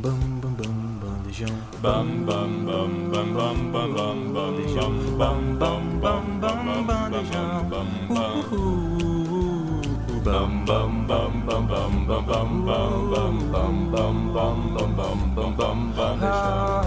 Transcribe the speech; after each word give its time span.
Bam 0.00 0.40
bam 0.40 0.54
bam 0.54 0.74
bandejão. 1.02 1.56
Bam 1.82 2.06
bam 2.24 2.64
bam 2.64 3.10
bam 3.10 3.32
bam 3.34 3.58
bam 3.72 3.92
bam 3.94 4.32
bandejão. 4.32 4.92
Bam 5.18 5.58
bam 5.58 5.98
bam 5.98 6.22
bam 6.38 6.84
bandejão. 6.86 7.68
Bam 7.68 7.86
bam 10.64 11.04
bam 11.04 11.06
bam 11.06 11.32
bam 11.46 11.66
bam 11.66 12.06
bam 12.06 12.30
bam 12.30 12.48
bam 12.64 12.94
bam 13.50 13.74
bam 13.90 14.14
bam 14.32 14.88
bam 14.94 15.18
bam 15.34 15.52
bam 15.56 15.78
bandejão. 15.90 16.78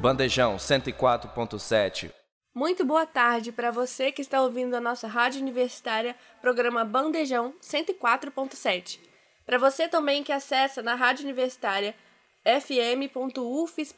Bandejão 0.00 0.56
104.7. 0.56 2.10
Muito 2.54 2.86
boa 2.86 3.04
tarde 3.04 3.52
para 3.52 3.70
você 3.70 4.10
que 4.10 4.22
está 4.22 4.40
ouvindo 4.40 4.74
a 4.74 4.80
nossa 4.80 5.06
rádio 5.06 5.42
universitária, 5.42 6.16
programa 6.40 6.86
Bandejão 6.86 7.52
104.7. 7.60 9.07
Para 9.48 9.56
você 9.56 9.88
também 9.88 10.22
que 10.22 10.30
acessa 10.30 10.82
na 10.82 10.94
rádio 10.94 11.24
universitária 11.24 11.94
fm.ufis.br 12.44 13.88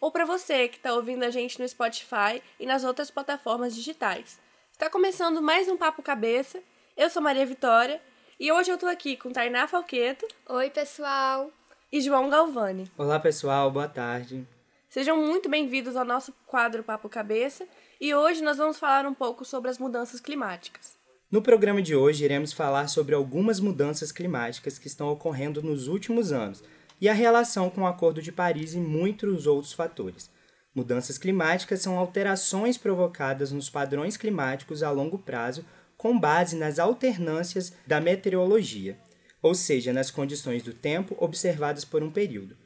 ou 0.00 0.10
para 0.10 0.24
você 0.24 0.66
que 0.66 0.78
está 0.78 0.94
ouvindo 0.94 1.22
a 1.22 1.30
gente 1.30 1.60
no 1.60 1.68
Spotify 1.68 2.42
e 2.58 2.66
nas 2.66 2.82
outras 2.82 3.08
plataformas 3.08 3.72
digitais. 3.72 4.40
Está 4.72 4.90
começando 4.90 5.40
mais 5.40 5.68
um 5.68 5.76
Papo 5.76 6.02
Cabeça. 6.02 6.60
Eu 6.96 7.08
sou 7.08 7.22
Maria 7.22 7.46
Vitória 7.46 8.02
e 8.40 8.50
hoje 8.50 8.72
eu 8.72 8.74
estou 8.74 8.88
aqui 8.88 9.16
com 9.16 9.30
Tainá 9.30 9.68
Falqueto. 9.68 10.26
Oi, 10.48 10.70
pessoal! 10.70 11.52
E 11.92 12.00
João 12.00 12.28
Galvani. 12.28 12.90
Olá, 12.98 13.20
pessoal, 13.20 13.70
boa 13.70 13.88
tarde. 13.88 14.44
Sejam 14.88 15.16
muito 15.18 15.48
bem-vindos 15.48 15.94
ao 15.94 16.04
nosso 16.04 16.34
quadro 16.48 16.82
Papo 16.82 17.08
Cabeça 17.08 17.64
e 18.00 18.12
hoje 18.12 18.42
nós 18.42 18.56
vamos 18.56 18.76
falar 18.76 19.06
um 19.06 19.14
pouco 19.14 19.44
sobre 19.44 19.70
as 19.70 19.78
mudanças 19.78 20.18
climáticas. 20.18 20.97
No 21.30 21.42
programa 21.42 21.82
de 21.82 21.94
hoje, 21.94 22.24
iremos 22.24 22.54
falar 22.54 22.88
sobre 22.88 23.14
algumas 23.14 23.60
mudanças 23.60 24.10
climáticas 24.10 24.78
que 24.78 24.86
estão 24.86 25.10
ocorrendo 25.10 25.62
nos 25.62 25.86
últimos 25.86 26.32
anos 26.32 26.64
e 26.98 27.06
a 27.06 27.12
relação 27.12 27.68
com 27.68 27.82
o 27.82 27.86
Acordo 27.86 28.22
de 28.22 28.32
Paris 28.32 28.72
e 28.72 28.78
muitos 28.78 29.46
outros 29.46 29.74
fatores. 29.74 30.30
Mudanças 30.74 31.18
climáticas 31.18 31.82
são 31.82 31.98
alterações 31.98 32.78
provocadas 32.78 33.52
nos 33.52 33.68
padrões 33.68 34.16
climáticos 34.16 34.82
a 34.82 34.90
longo 34.90 35.18
prazo 35.18 35.66
com 35.98 36.18
base 36.18 36.56
nas 36.56 36.78
alternâncias 36.78 37.74
da 37.86 38.00
meteorologia, 38.00 38.96
ou 39.42 39.54
seja, 39.54 39.92
nas 39.92 40.10
condições 40.10 40.62
do 40.62 40.72
tempo 40.72 41.14
observadas 41.18 41.84
por 41.84 42.02
um 42.02 42.10
período. 42.10 42.56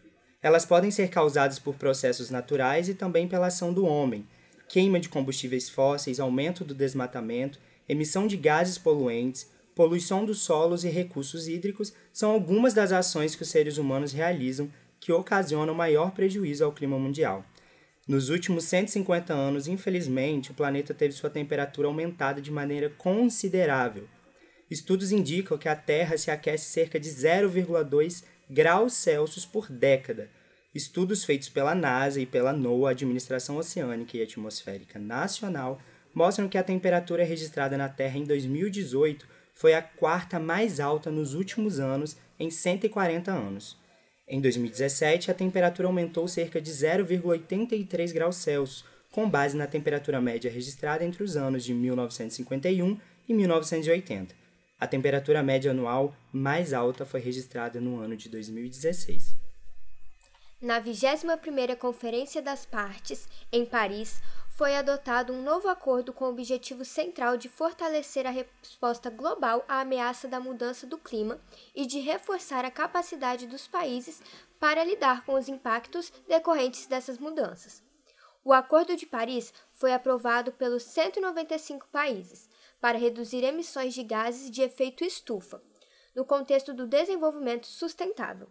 Elas 0.41 0.64
podem 0.64 0.92
ser 0.92 1.08
causadas 1.08 1.58
por 1.58 1.74
processos 1.74 2.30
naturais 2.30 2.88
e 2.88 2.94
também 2.94 3.26
pela 3.26 3.48
ação 3.48 3.72
do 3.72 3.84
homem, 3.84 4.24
queima 4.69 5.00
de 5.00 5.08
combustíveis 5.08 5.69
fósseis, 5.69 6.20
aumento 6.20 6.64
do 6.64 6.76
desmatamento 6.76 7.58
emissão 7.88 8.27
de 8.27 8.36
gases 8.36 8.78
poluentes, 8.78 9.50
poluição 9.75 10.25
dos 10.25 10.41
solos 10.41 10.84
e 10.84 10.88
recursos 10.88 11.48
hídricos 11.48 11.92
são 12.12 12.30
algumas 12.30 12.75
das 12.75 12.92
ações 12.92 13.34
que 13.34 13.42
os 13.42 13.48
seres 13.48 13.78
humanos 13.78 14.12
realizam 14.12 14.70
que 15.00 15.12
ocasionam 15.12 15.75
maior 15.75 16.12
prejuízo 16.12 16.64
ao 16.64 16.72
clima 16.72 16.98
mundial. 16.98 17.44
Nos 18.06 18.28
últimos 18.28 18.64
150 18.64 19.33
anos, 19.33 19.69
infelizmente, 19.69 20.50
o 20.50 20.55
planeta 20.55 20.92
teve 20.92 21.14
sua 21.14 21.30
temperatura 21.30 21.88
aumentada 21.88 22.41
de 22.41 22.50
maneira 22.50 22.91
considerável. 22.91 24.08
Estudos 24.70 25.12
indicam 25.12 25.56
que 25.56 25.69
a 25.69 25.77
Terra 25.77 26.16
se 26.16 26.30
aquece 26.30 26.64
cerca 26.64 26.98
de 26.98 27.08
0,2 27.08 28.25
graus 28.50 28.94
Celsius 28.94 29.47
por 29.47 29.70
década. 29.70 30.28
Estudos 30.75 31.25
feitos 31.25 31.48
pela 31.48 31.75
NASA 31.75 32.20
e 32.20 32.27
pela 32.27 32.53
NOAA, 32.53 32.91
Administração 32.91 33.56
Oceânica 33.56 34.16
e 34.16 34.22
Atmosférica 34.22 34.98
Nacional, 34.98 35.80
mostram 36.14 36.48
que 36.48 36.58
a 36.58 36.62
temperatura 36.62 37.24
registrada 37.24 37.77
na 37.77 37.88
Terra 37.88 38.18
em 38.18 38.24
2018 38.24 39.27
foi 39.55 39.74
a 39.74 39.82
quarta 39.82 40.38
mais 40.38 40.80
alta 40.80 41.10
nos 41.10 41.34
últimos 41.34 41.78
anos 41.78 42.16
em 42.38 42.50
140 42.50 43.30
anos. 43.30 43.77
Em 44.27 44.41
2017, 44.41 45.30
a 45.30 45.34
temperatura 45.34 45.88
aumentou 45.88 46.27
cerca 46.27 46.60
de 46.60 46.70
0,83 46.70 48.12
graus 48.12 48.36
Celsius, 48.36 48.84
com 49.10 49.28
base 49.28 49.56
na 49.56 49.66
temperatura 49.66 50.20
média 50.20 50.50
registrada 50.50 51.04
entre 51.04 51.22
os 51.22 51.37
anos 51.37 51.64
de 51.64 51.75
1951 51.75 52.98
e 53.28 53.34
1980. 53.34 54.34
A 54.81 54.87
temperatura 54.87 55.42
média 55.42 55.70
anual 55.70 56.14
mais 56.32 56.72
alta 56.72 57.04
foi 57.04 57.20
registrada 57.20 57.81
no 57.81 58.00
ano 58.00 58.16
de 58.16 58.28
2016. 58.28 59.37
Na 60.60 60.81
21ª 60.81 61.76
Conferência 61.76 62.41
das 62.41 62.64
Partes, 62.64 63.28
em 63.53 63.66
Paris, 63.66 64.22
foi 64.54 64.76
adotado 64.76 65.32
um 65.32 65.42
novo 65.42 65.68
acordo 65.68 66.12
com 66.12 66.26
o 66.26 66.30
objetivo 66.30 66.84
central 66.84 67.36
de 67.36 67.48
fortalecer 67.48 68.26
a 68.26 68.30
resposta 68.30 69.08
global 69.08 69.64
à 69.66 69.80
ameaça 69.80 70.28
da 70.28 70.38
mudança 70.38 70.86
do 70.86 70.98
clima 70.98 71.40
e 71.74 71.86
de 71.86 72.00
reforçar 72.00 72.64
a 72.64 72.70
capacidade 72.70 73.46
dos 73.46 73.66
países 73.66 74.20
para 74.60 74.84
lidar 74.84 75.24
com 75.24 75.34
os 75.34 75.48
impactos 75.48 76.12
decorrentes 76.28 76.86
dessas 76.86 77.18
mudanças. 77.18 77.82
O 78.44 78.52
Acordo 78.52 78.96
de 78.96 79.06
Paris 79.06 79.54
foi 79.72 79.92
aprovado 79.92 80.52
pelos 80.52 80.82
195 80.82 81.88
países 81.88 82.48
para 82.80 82.98
reduzir 82.98 83.44
emissões 83.44 83.94
de 83.94 84.02
gases 84.02 84.50
de 84.50 84.62
efeito 84.62 85.04
estufa, 85.04 85.62
no 86.14 86.24
contexto 86.24 86.74
do 86.74 86.86
desenvolvimento 86.86 87.66
sustentável. 87.66 88.48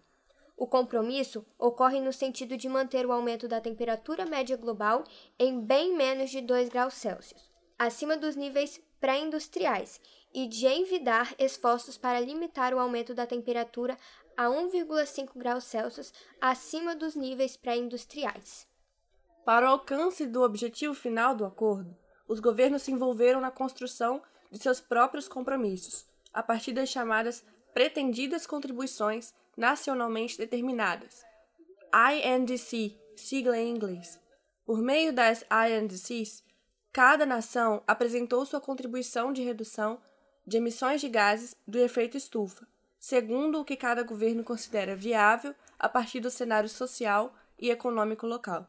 O 0.58 0.68
compromisso 0.68 1.46
ocorre 1.58 2.00
no 2.00 2.14
sentido 2.14 2.56
de 2.56 2.70
manter 2.70 3.06
o 3.06 3.12
aumento 3.12 3.48
da 3.48 3.60
temperatura 3.60 4.26
média 4.26 4.56
global 4.56 5.04
em 5.40 5.60
bem 5.60 5.96
menos 5.96 6.30
de 6.30 6.42
2 6.42 6.70
graus 6.70 6.94
Celsius, 6.94 7.52
acima 7.78 8.16
dos 8.16 8.36
níveis 8.36 8.80
pré-industriais, 9.00 10.00
e 10.34 10.48
de 10.48 10.66
envidar 10.68 11.34
esforços 11.38 11.98
para 11.98 12.20
limitar 12.20 12.74
o 12.74 12.80
aumento 12.80 13.14
da 13.14 13.28
temperatura 13.28 13.98
a 14.38 14.46
1,5 14.46 15.32
graus 15.36 15.66
Celsius 15.66 16.14
acima 16.40 16.96
dos 16.96 17.16
níveis 17.16 17.58
pré-industriais. 17.58 18.68
Para 19.44 19.66
o 19.66 19.70
alcance 19.70 20.26
do 20.26 20.44
objetivo 20.44 20.94
final 20.94 21.36
do 21.36 21.44
acordo, 21.46 21.98
os 22.28 22.40
governos 22.40 22.84
se 22.84 22.92
envolveram 22.92 23.42
na 23.42 23.52
construção 23.52 24.22
de 24.50 24.60
seus 24.60 24.80
próprios 24.80 25.28
compromissos, 25.28 26.06
a 26.34 26.42
partir 26.42 26.72
das 26.72 26.90
chamadas 26.90 27.44
pretendidas 27.74 28.46
contribuições 28.46 29.34
nacionalmente 29.58 30.38
determinadas. 30.38 31.24
INDC, 31.94 32.98
sigla 33.16 33.58
em 33.58 33.70
inglês. 33.70 34.20
Por 34.66 34.82
meio 34.82 35.12
das 35.12 35.44
INDCs, 35.44 36.44
cada 36.92 37.26
nação 37.26 37.84
apresentou 37.86 38.46
sua 38.46 38.62
contribuição 38.62 39.34
de 39.34 39.44
redução 39.44 40.00
de 40.46 40.58
emissões 40.58 41.02
de 41.02 41.10
gases 41.10 41.56
do 41.68 41.78
efeito 41.78 42.18
estufa, 42.18 42.68
segundo 43.00 43.60
o 43.60 43.66
que 43.66 43.76
cada 43.76 44.04
governo 44.04 44.44
considera 44.44 44.96
viável 44.96 45.56
a 45.78 45.88
partir 45.88 46.20
do 46.20 46.32
cenário 46.32 46.70
social 46.70 47.34
e 47.58 47.70
econômico 47.70 48.26
local. 48.26 48.68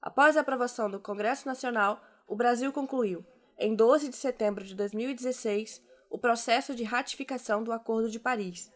Após 0.00 0.36
a 0.36 0.40
aprovação 0.40 0.90
do 0.90 1.00
Congresso 1.00 1.46
Nacional, 1.46 2.02
o 2.26 2.36
Brasil 2.36 2.72
concluiu, 2.72 3.24
em 3.58 3.74
12 3.74 4.08
de 4.08 4.16
setembro 4.16 4.64
de 4.64 4.74
2016, 4.74 5.80
o 6.10 6.18
processo 6.18 6.74
de 6.74 6.84
ratificação 6.84 7.62
do 7.62 7.72
Acordo 7.72 8.10
de 8.10 8.20
Paris, 8.20 8.70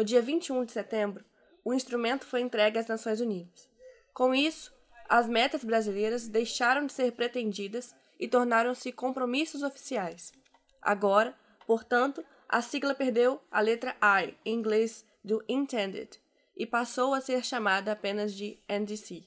no 0.00 0.04
dia 0.04 0.22
21 0.22 0.64
de 0.64 0.72
setembro, 0.72 1.22
o 1.62 1.74
instrumento 1.74 2.24
foi 2.24 2.40
entregue 2.40 2.78
às 2.78 2.86
Nações 2.86 3.20
Unidas. 3.20 3.68
Com 4.14 4.34
isso, 4.34 4.72
as 5.06 5.28
metas 5.28 5.62
brasileiras 5.62 6.26
deixaram 6.26 6.86
de 6.86 6.94
ser 6.94 7.12
pretendidas 7.12 7.94
e 8.18 8.26
tornaram-se 8.26 8.92
compromissos 8.92 9.62
oficiais. 9.62 10.32
Agora, 10.80 11.34
portanto, 11.66 12.24
a 12.48 12.62
sigla 12.62 12.94
perdeu 12.94 13.42
a 13.50 13.60
letra 13.60 13.94
I, 14.02 14.34
em 14.42 14.54
inglês, 14.54 15.04
do 15.22 15.44
intended, 15.46 16.18
e 16.56 16.64
passou 16.64 17.12
a 17.12 17.20
ser 17.20 17.44
chamada 17.44 17.92
apenas 17.92 18.32
de 18.32 18.58
NDC. 18.66 19.24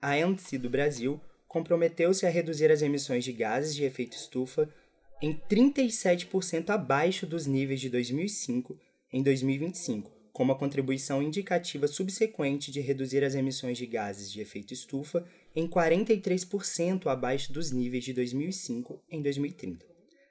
A 0.00 0.14
NDC 0.24 0.56
do 0.56 0.70
Brasil 0.70 1.20
comprometeu-se 1.48 2.24
a 2.24 2.30
reduzir 2.30 2.70
as 2.70 2.80
emissões 2.80 3.24
de 3.24 3.32
gases 3.32 3.74
de 3.74 3.82
efeito 3.82 4.16
estufa 4.16 4.72
em 5.20 5.36
37% 5.36 6.70
abaixo 6.70 7.26
dos 7.26 7.44
níveis 7.44 7.80
de 7.80 7.90
2005 7.90 8.78
em 9.12 9.22
2025, 9.22 10.10
como 10.32 10.52
a 10.52 10.58
contribuição 10.58 11.22
indicativa 11.22 11.86
subsequente 11.86 12.70
de 12.70 12.80
reduzir 12.80 13.24
as 13.24 13.34
emissões 13.34 13.78
de 13.78 13.86
gases 13.86 14.30
de 14.30 14.40
efeito 14.40 14.74
estufa 14.74 15.26
em 15.54 15.66
43% 15.66 17.06
abaixo 17.06 17.52
dos 17.52 17.70
níveis 17.70 18.04
de 18.04 18.12
2005 18.12 19.02
em 19.10 19.22
2030. 19.22 19.86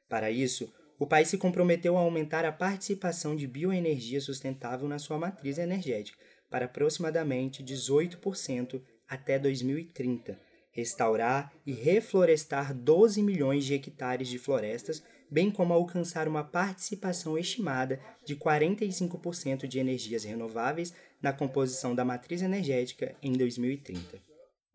Para 0.07 0.29
isso, 0.29 0.71
o 0.99 1.07
país 1.07 1.27
se 1.27 1.37
comprometeu 1.37 1.97
a 1.97 2.01
aumentar 2.01 2.45
a 2.45 2.51
participação 2.51 3.35
de 3.35 3.47
bioenergia 3.47 4.21
sustentável 4.21 4.87
na 4.87 4.99
sua 4.99 5.17
matriz 5.17 5.57
energética 5.57 6.17
para 6.49 6.65
aproximadamente 6.65 7.63
18% 7.63 8.81
até 9.07 9.37
2030, 9.37 10.39
restaurar 10.71 11.51
e 11.65 11.73
reflorestar 11.73 12.73
12 12.73 13.21
milhões 13.23 13.65
de 13.65 13.73
hectares 13.73 14.27
de 14.27 14.37
florestas 14.37 15.03
bem 15.29 15.51
como 15.51 15.73
alcançar 15.73 16.27
uma 16.27 16.43
participação 16.43 17.37
estimada 17.37 17.99
de 18.23 18.35
45% 18.35 19.67
de 19.67 19.79
energias 19.79 20.23
renováveis 20.23 20.93
na 21.21 21.33
composição 21.33 21.95
da 21.95 22.05
matriz 22.05 22.41
energética 22.41 23.15
em 23.21 23.33
2030. 23.33 24.19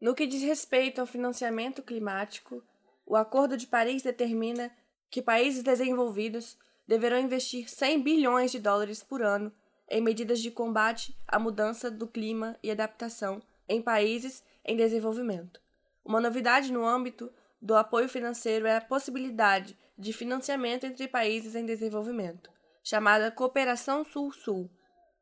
No 0.01 0.15
que 0.15 0.27
diz 0.27 0.43
respeito 0.43 1.01
ao 1.01 1.07
financiamento 1.07 1.83
climático, 1.83 2.63
o 3.07 3.17
Acordo 3.17 3.57
de 3.57 3.67
Paris 3.67 4.03
determina 4.03 4.71
que 5.11 5.21
países 5.21 5.63
desenvolvidos 5.63 6.57
deverão 6.87 7.21
investir 7.21 7.69
100 7.69 8.03
bilhões 8.03 8.51
de 8.51 8.59
dólares 8.59 9.03
por 9.03 9.23
ano 9.23 9.53
em 9.89 10.01
medidas 10.01 10.41
de 10.41 10.51
combate 10.51 11.17
à 11.27 11.39
mudança 11.39 11.91
do 11.91 12.07
clima 12.07 12.57
e 12.63 12.71
adaptação 12.71 13.43
em 13.69 13.83
países 13.83 14.43
em 14.65 14.77
desenvolvimento. 14.77 15.61
Uma 16.05 16.21
novidade 16.21 16.73
no 16.73 16.87
âmbito 16.87 17.31
do 17.61 17.77
apoio 17.77 18.09
financeiro 18.09 18.67
é 18.67 18.77
a 18.77 18.81
possibilidade 18.81 19.77
de 19.97 20.13
financiamento 20.13 20.85
entre 20.85 21.07
países 21.07 21.55
em 21.55 21.67
desenvolvimento, 21.67 22.51
chamada 22.83 23.31
Cooperação 23.31 24.05
Sul-Sul, 24.05 24.71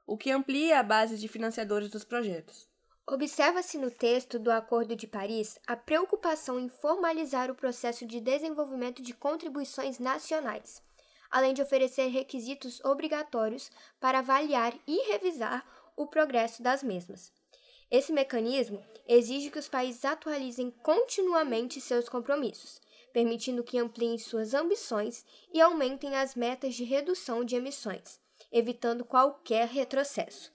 o 0.06 0.17
que 0.17 0.31
amplia 0.31 0.79
a 0.79 0.82
base 0.82 1.19
de 1.19 1.29
financiadores 1.29 1.90
dos 1.90 2.05
projetos. 2.05 2.69
Observa-se 3.06 3.79
no 3.79 3.90
texto 3.90 4.38
do 4.38 4.50
Acordo 4.50 4.94
de 4.94 5.06
Paris 5.06 5.58
a 5.67 5.75
preocupação 5.75 6.61
em 6.61 6.69
formalizar 6.69 7.50
o 7.50 7.55
processo 7.55 8.06
de 8.06 8.20
desenvolvimento 8.20 9.02
de 9.02 9.14
contribuições 9.14 9.99
nacionais, 9.99 10.82
além 11.31 11.55
de 11.55 11.62
oferecer 11.62 12.08
requisitos 12.08 12.85
obrigatórios 12.85 13.70
para 13.99 14.19
avaliar 14.19 14.75
e 14.87 15.11
revisar 15.11 15.64
o 15.96 16.06
progresso 16.06 16.62
das 16.62 16.82
mesmas. 16.82 17.32
Esse 17.90 18.12
mecanismo 18.12 18.85
exige 19.06 19.50
que 19.50 19.58
os 19.58 19.69
países 19.69 20.05
atualizem 20.05 20.70
continuamente 20.82 21.81
seus 21.81 22.06
compromissos, 22.06 22.81
permitindo 23.14 23.64
que 23.64 23.79
ampliem 23.79 24.19
suas 24.19 24.52
ambições 24.52 25.25
e 25.52 25.61
aumentem 25.61 26.14
as 26.14 26.35
metas 26.35 26.75
de 26.75 26.85
redução 26.85 27.43
de 27.43 27.56
emissões, 27.56 28.20
evitando 28.52 29.06
qualquer 29.06 29.69
retrocesso. 29.69 30.52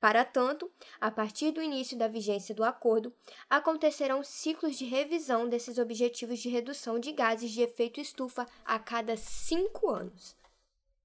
Para 0.00 0.24
tanto, 0.24 0.68
a 1.00 1.12
partir 1.12 1.52
do 1.52 1.62
início 1.62 1.96
da 1.96 2.08
vigência 2.08 2.52
do 2.52 2.64
acordo, 2.64 3.14
acontecerão 3.48 4.24
ciclos 4.24 4.76
de 4.76 4.84
revisão 4.84 5.48
desses 5.48 5.78
objetivos 5.78 6.40
de 6.40 6.48
redução 6.48 6.98
de 6.98 7.12
gases 7.12 7.52
de 7.52 7.62
efeito 7.62 8.00
estufa 8.00 8.48
a 8.64 8.80
cada 8.80 9.16
cinco 9.16 9.88
anos. 9.88 10.34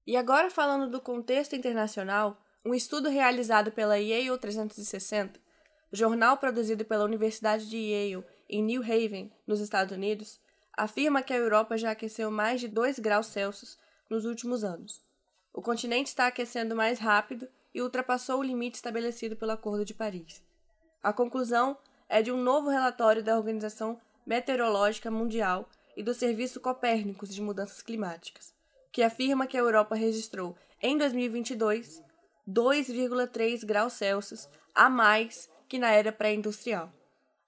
E 0.04 0.16
agora, 0.16 0.50
falando 0.50 0.90
do 0.90 1.00
contexto 1.00 1.54
internacional, 1.54 2.42
um 2.64 2.74
estudo 2.74 3.08
realizado 3.08 3.70
pela 3.70 4.00
Yale 4.00 4.36
360 4.36 5.47
jornal 5.92 6.36
produzido 6.36 6.84
pela 6.84 7.04
Universidade 7.04 7.68
de 7.68 7.76
Yale 7.76 8.24
em 8.48 8.62
New 8.62 8.82
Haven, 8.82 9.32
nos 9.46 9.60
Estados 9.60 9.96
Unidos, 9.96 10.40
afirma 10.76 11.22
que 11.22 11.32
a 11.32 11.36
Europa 11.36 11.76
já 11.76 11.90
aqueceu 11.90 12.30
mais 12.30 12.60
de 12.60 12.68
2 12.68 12.98
graus 12.98 13.26
Celsius 13.26 13.78
nos 14.08 14.24
últimos 14.24 14.64
anos. 14.64 15.02
O 15.52 15.60
continente 15.60 16.06
está 16.06 16.26
aquecendo 16.26 16.76
mais 16.76 16.98
rápido 16.98 17.48
e 17.74 17.82
ultrapassou 17.82 18.40
o 18.40 18.42
limite 18.42 18.76
estabelecido 18.76 19.36
pelo 19.36 19.52
Acordo 19.52 19.84
de 19.84 19.94
Paris. 19.94 20.42
A 21.02 21.12
conclusão 21.12 21.76
é 22.08 22.22
de 22.22 22.32
um 22.32 22.42
novo 22.42 22.70
relatório 22.70 23.22
da 23.22 23.36
Organização 23.36 24.00
Meteorológica 24.26 25.10
Mundial 25.10 25.68
e 25.96 26.02
do 26.02 26.14
Serviço 26.14 26.60
Copérnicos 26.60 27.34
de 27.34 27.42
Mudanças 27.42 27.82
Climáticas, 27.82 28.54
que 28.92 29.02
afirma 29.02 29.46
que 29.46 29.56
a 29.56 29.60
Europa 29.60 29.94
registrou, 29.94 30.56
em 30.80 30.96
2022, 30.96 32.02
2,3 32.48 33.64
graus 33.64 33.94
Celsius 33.94 34.48
a 34.74 34.88
mais 34.88 35.50
que 35.68 35.78
na 35.78 35.92
era 35.92 36.10
pré-industrial. 36.10 36.92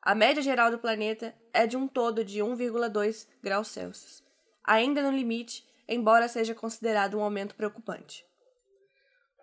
A 0.03 0.15
média 0.15 0.43
geral 0.43 0.71
do 0.71 0.79
planeta 0.79 1.35
é 1.53 1.67
de 1.67 1.77
um 1.77 1.87
todo 1.87 2.25
de 2.25 2.41
1,2 2.41 3.27
graus 3.43 3.69
Celsius, 3.69 4.23
ainda 4.65 5.03
no 5.03 5.17
limite, 5.17 5.65
embora 5.89 6.29
seja 6.29 6.55
considerado 6.55 7.19
um 7.19 7.23
aumento 7.23 7.55
preocupante. 7.55 8.25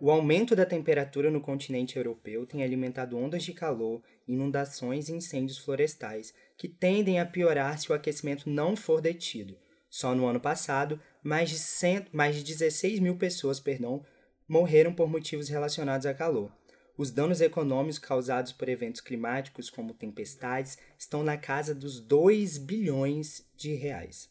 O 0.00 0.12
aumento 0.12 0.54
da 0.54 0.64
temperatura 0.64 1.28
no 1.28 1.40
continente 1.40 1.96
europeu 1.96 2.46
tem 2.46 2.62
alimentado 2.62 3.16
ondas 3.16 3.42
de 3.42 3.52
calor, 3.52 4.00
inundações 4.28 5.08
e 5.08 5.12
incêndios 5.12 5.58
florestais, 5.58 6.32
que 6.56 6.68
tendem 6.68 7.18
a 7.18 7.26
piorar 7.26 7.78
se 7.78 7.90
o 7.90 7.94
aquecimento 7.94 8.48
não 8.48 8.76
for 8.76 9.00
detido. 9.00 9.58
Só 9.90 10.14
no 10.14 10.26
ano 10.26 10.38
passado, 10.38 11.00
mais 11.22 11.50
de, 11.50 11.58
100, 11.58 12.06
mais 12.12 12.36
de 12.36 12.44
16 12.44 13.00
mil 13.00 13.16
pessoas 13.16 13.58
perdão, 13.58 14.04
morreram 14.48 14.94
por 14.94 15.08
motivos 15.08 15.48
relacionados 15.48 16.06
a 16.06 16.14
calor. 16.14 16.52
Os 16.98 17.12
danos 17.12 17.40
econômicos 17.40 18.00
causados 18.00 18.50
por 18.50 18.68
eventos 18.68 19.00
climáticos, 19.00 19.70
como 19.70 19.94
tempestades, 19.94 20.76
estão 20.98 21.22
na 21.22 21.36
casa 21.36 21.72
dos 21.72 22.00
2 22.00 22.58
bilhões 22.58 23.48
de 23.56 23.72
reais. 23.74 24.28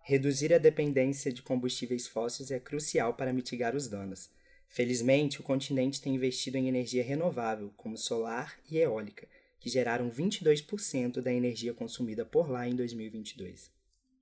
Reduzir 0.00 0.52
a 0.52 0.58
dependência 0.58 1.32
de 1.32 1.42
combustíveis 1.42 2.08
fósseis 2.08 2.50
é 2.50 2.58
crucial 2.58 3.14
para 3.14 3.32
mitigar 3.32 3.76
os 3.76 3.86
danos. 3.86 4.28
Felizmente, 4.66 5.38
o 5.38 5.44
continente 5.44 6.02
tem 6.02 6.16
investido 6.16 6.58
em 6.58 6.66
energia 6.66 7.04
renovável, 7.04 7.72
como 7.76 7.96
solar 7.96 8.58
e 8.68 8.78
eólica, 8.78 9.28
que 9.60 9.70
geraram 9.70 10.10
22% 10.10 11.20
da 11.20 11.32
energia 11.32 11.72
consumida 11.72 12.24
por 12.24 12.50
lá 12.50 12.66
em 12.66 12.74
2022. 12.74 13.70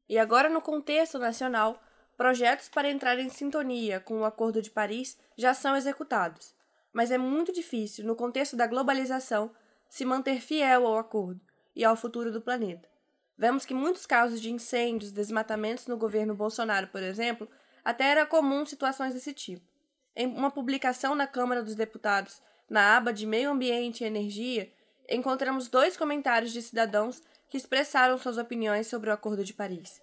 E 0.06 0.19
agora, 0.19 0.50
no 0.50 0.61
contexto 0.61 1.19
nacional, 1.19 1.82
projetos 2.15 2.69
para 2.69 2.91
entrar 2.91 3.19
em 3.19 3.31
sintonia 3.31 4.00
com 4.00 4.21
o 4.21 4.25
Acordo 4.27 4.61
de 4.61 4.71
Paris 4.71 5.17
já 5.35 5.55
são 5.55 5.75
executados 5.75 6.59
mas 6.92 7.10
é 7.10 7.19
muito 7.19 7.52
difícil, 7.52 8.04
no 8.04 8.16
contexto 8.16 8.56
da 8.56 8.66
globalização, 8.66 9.50
se 9.88 10.04
manter 10.04 10.40
fiel 10.40 10.87
ao 10.87 10.98
acordo 10.98 11.40
e 11.75 11.84
ao 11.84 11.96
futuro 11.96 12.32
do 12.32 12.40
planeta. 12.40 12.88
Vemos 13.37 13.64
que 13.64 13.72
muitos 13.72 14.06
casos 14.06 14.40
de 14.40 14.50
incêndios, 14.50 15.12
desmatamentos 15.12 15.87
no 15.87 15.96
governo 15.96 16.34
Bolsonaro, 16.34 16.88
por 16.88 17.02
exemplo, 17.02 17.48
até 17.84 18.04
era 18.04 18.26
comum 18.26 18.66
situações 18.66 19.14
desse 19.14 19.32
tipo. 19.32 19.66
Em 20.14 20.26
uma 20.26 20.50
publicação 20.50 21.14
na 21.14 21.26
Câmara 21.26 21.62
dos 21.62 21.75
Deputados, 21.75 22.42
na 22.69 22.96
aba 22.96 23.12
de 23.12 23.26
Meio 23.26 23.50
Ambiente 23.50 24.04
e 24.04 24.06
Energia, 24.06 24.72
encontramos 25.08 25.69
dois 25.69 25.96
comentários 25.96 26.52
de 26.52 26.60
cidadãos 26.60 27.22
que 27.48 27.56
expressaram 27.56 28.19
suas 28.19 28.38
opiniões 28.38 28.86
sobre 28.86 29.10
o 29.10 29.12
Acordo 29.12 29.43
de 29.43 29.54
Paris. 29.54 30.00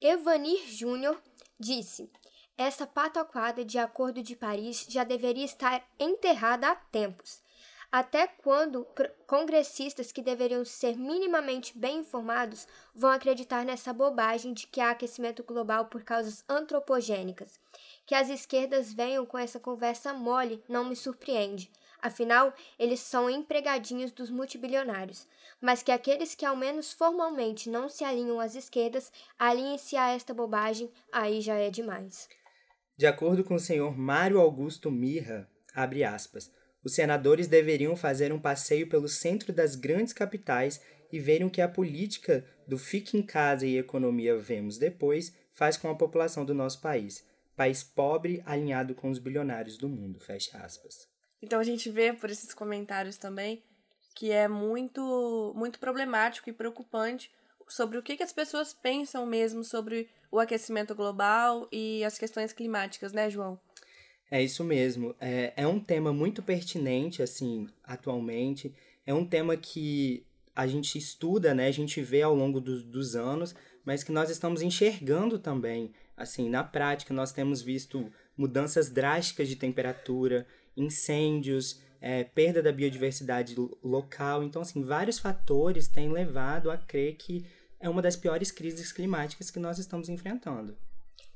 Evanir 0.00 0.66
Júnior 0.68 1.20
disse: 1.58 2.10
essa 2.58 2.86
pataquada 2.86 3.64
de 3.64 3.78
Acordo 3.78 4.22
de 4.22 4.34
Paris 4.34 4.86
já 4.88 5.04
deveria 5.04 5.44
estar 5.44 5.82
enterrada 5.98 6.68
há 6.68 6.74
tempos. 6.74 7.44
Até 7.92 8.26
quando 8.26 8.86
congressistas 9.26 10.10
que 10.10 10.20
deveriam 10.20 10.64
ser 10.64 10.96
minimamente 10.96 11.76
bem 11.78 11.98
informados 11.98 12.66
vão 12.94 13.10
acreditar 13.10 13.64
nessa 13.64 13.92
bobagem 13.92 14.52
de 14.52 14.66
que 14.66 14.80
há 14.80 14.90
aquecimento 14.90 15.44
global 15.44 15.86
por 15.86 16.02
causas 16.02 16.44
antropogênicas? 16.48 17.60
Que 18.04 18.14
as 18.14 18.28
esquerdas 18.28 18.92
venham 18.92 19.24
com 19.24 19.38
essa 19.38 19.60
conversa 19.60 20.12
mole 20.12 20.62
não 20.68 20.84
me 20.84 20.96
surpreende. 20.96 21.70
Afinal, 22.02 22.52
eles 22.78 23.00
são 23.00 23.30
empregadinhos 23.30 24.12
dos 24.12 24.30
multibilionários. 24.30 25.26
Mas 25.60 25.82
que 25.82 25.92
aqueles 25.92 26.34
que 26.34 26.44
ao 26.44 26.56
menos 26.56 26.92
formalmente 26.92 27.70
não 27.70 27.88
se 27.88 28.04
alinham 28.04 28.40
às 28.40 28.54
esquerdas 28.54 29.12
alinhem-se 29.38 29.96
a 29.96 30.10
esta 30.10 30.34
bobagem, 30.34 30.90
aí 31.10 31.40
já 31.40 31.54
é 31.54 31.70
demais. 31.70 32.28
De 32.96 33.06
acordo 33.06 33.44
com 33.44 33.56
o 33.56 33.60
senhor 33.60 33.96
Mário 33.96 34.40
Augusto 34.40 34.90
Mirra, 34.90 35.50
abre 35.74 36.02
aspas, 36.02 36.50
os 36.82 36.94
senadores 36.94 37.46
deveriam 37.46 37.94
fazer 37.94 38.32
um 38.32 38.38
passeio 38.38 38.88
pelo 38.88 39.06
centro 39.06 39.52
das 39.52 39.76
grandes 39.76 40.14
capitais 40.14 40.80
e 41.12 41.20
verem 41.20 41.46
o 41.46 41.50
que 41.50 41.60
a 41.60 41.68
política 41.68 42.44
do 42.66 42.78
fique 42.78 43.16
em 43.18 43.22
casa 43.22 43.66
e 43.66 43.76
economia 43.76 44.36
vemos 44.38 44.78
depois 44.78 45.34
faz 45.52 45.76
com 45.76 45.90
a 45.90 45.94
população 45.94 46.44
do 46.44 46.54
nosso 46.54 46.80
país. 46.80 47.22
País 47.54 47.84
pobre 47.84 48.42
alinhado 48.46 48.94
com 48.94 49.10
os 49.10 49.18
bilionários 49.18 49.76
do 49.76 49.88
mundo, 49.88 50.18
fecha 50.18 50.56
aspas. 50.58 51.06
Então 51.42 51.60
a 51.60 51.64
gente 51.64 51.90
vê 51.90 52.14
por 52.14 52.30
esses 52.30 52.54
comentários 52.54 53.18
também 53.18 53.62
que 54.14 54.30
é 54.30 54.48
muito 54.48 55.52
muito 55.54 55.78
problemático 55.78 56.48
e 56.48 56.52
preocupante 56.52 57.30
sobre 57.68 57.98
o 57.98 58.02
que, 58.02 58.16
que 58.16 58.22
as 58.22 58.32
pessoas 58.32 58.72
pensam 58.72 59.26
mesmo 59.26 59.64
sobre 59.64 60.08
o 60.30 60.38
aquecimento 60.38 60.94
global 60.94 61.68
e 61.72 62.04
as 62.04 62.18
questões 62.18 62.52
climáticas, 62.52 63.12
né, 63.12 63.30
João? 63.30 63.58
É 64.30 64.42
isso 64.42 64.64
mesmo. 64.64 65.14
É, 65.20 65.52
é 65.56 65.66
um 65.66 65.78
tema 65.78 66.12
muito 66.12 66.42
pertinente, 66.42 67.22
assim, 67.22 67.68
atualmente. 67.84 68.74
É 69.06 69.14
um 69.14 69.24
tema 69.24 69.56
que 69.56 70.26
a 70.54 70.66
gente 70.66 70.98
estuda, 70.98 71.54
né? 71.54 71.68
A 71.68 71.72
gente 71.72 72.00
vê 72.02 72.22
ao 72.22 72.34
longo 72.34 72.60
do, 72.60 72.82
dos 72.82 73.14
anos, 73.14 73.54
mas 73.84 74.02
que 74.02 74.10
nós 74.10 74.30
estamos 74.30 74.62
enxergando 74.62 75.38
também. 75.38 75.92
Assim, 76.16 76.48
na 76.48 76.64
prática, 76.64 77.14
nós 77.14 77.30
temos 77.30 77.62
visto 77.62 78.10
mudanças 78.36 78.90
drásticas 78.90 79.48
de 79.48 79.54
temperatura, 79.54 80.46
incêndios, 80.76 81.80
é, 82.00 82.24
perda 82.24 82.62
da 82.62 82.72
biodiversidade 82.72 83.54
local. 83.82 84.42
Então, 84.42 84.62
assim, 84.62 84.82
vários 84.82 85.18
fatores 85.18 85.88
têm 85.88 86.10
levado 86.10 86.70
a 86.70 86.76
crer 86.76 87.16
que 87.16 87.44
é 87.78 87.88
uma 87.88 88.02
das 88.02 88.16
piores 88.16 88.50
crises 88.50 88.92
climáticas 88.92 89.50
que 89.50 89.58
nós 89.58 89.78
estamos 89.78 90.08
enfrentando. 90.08 90.76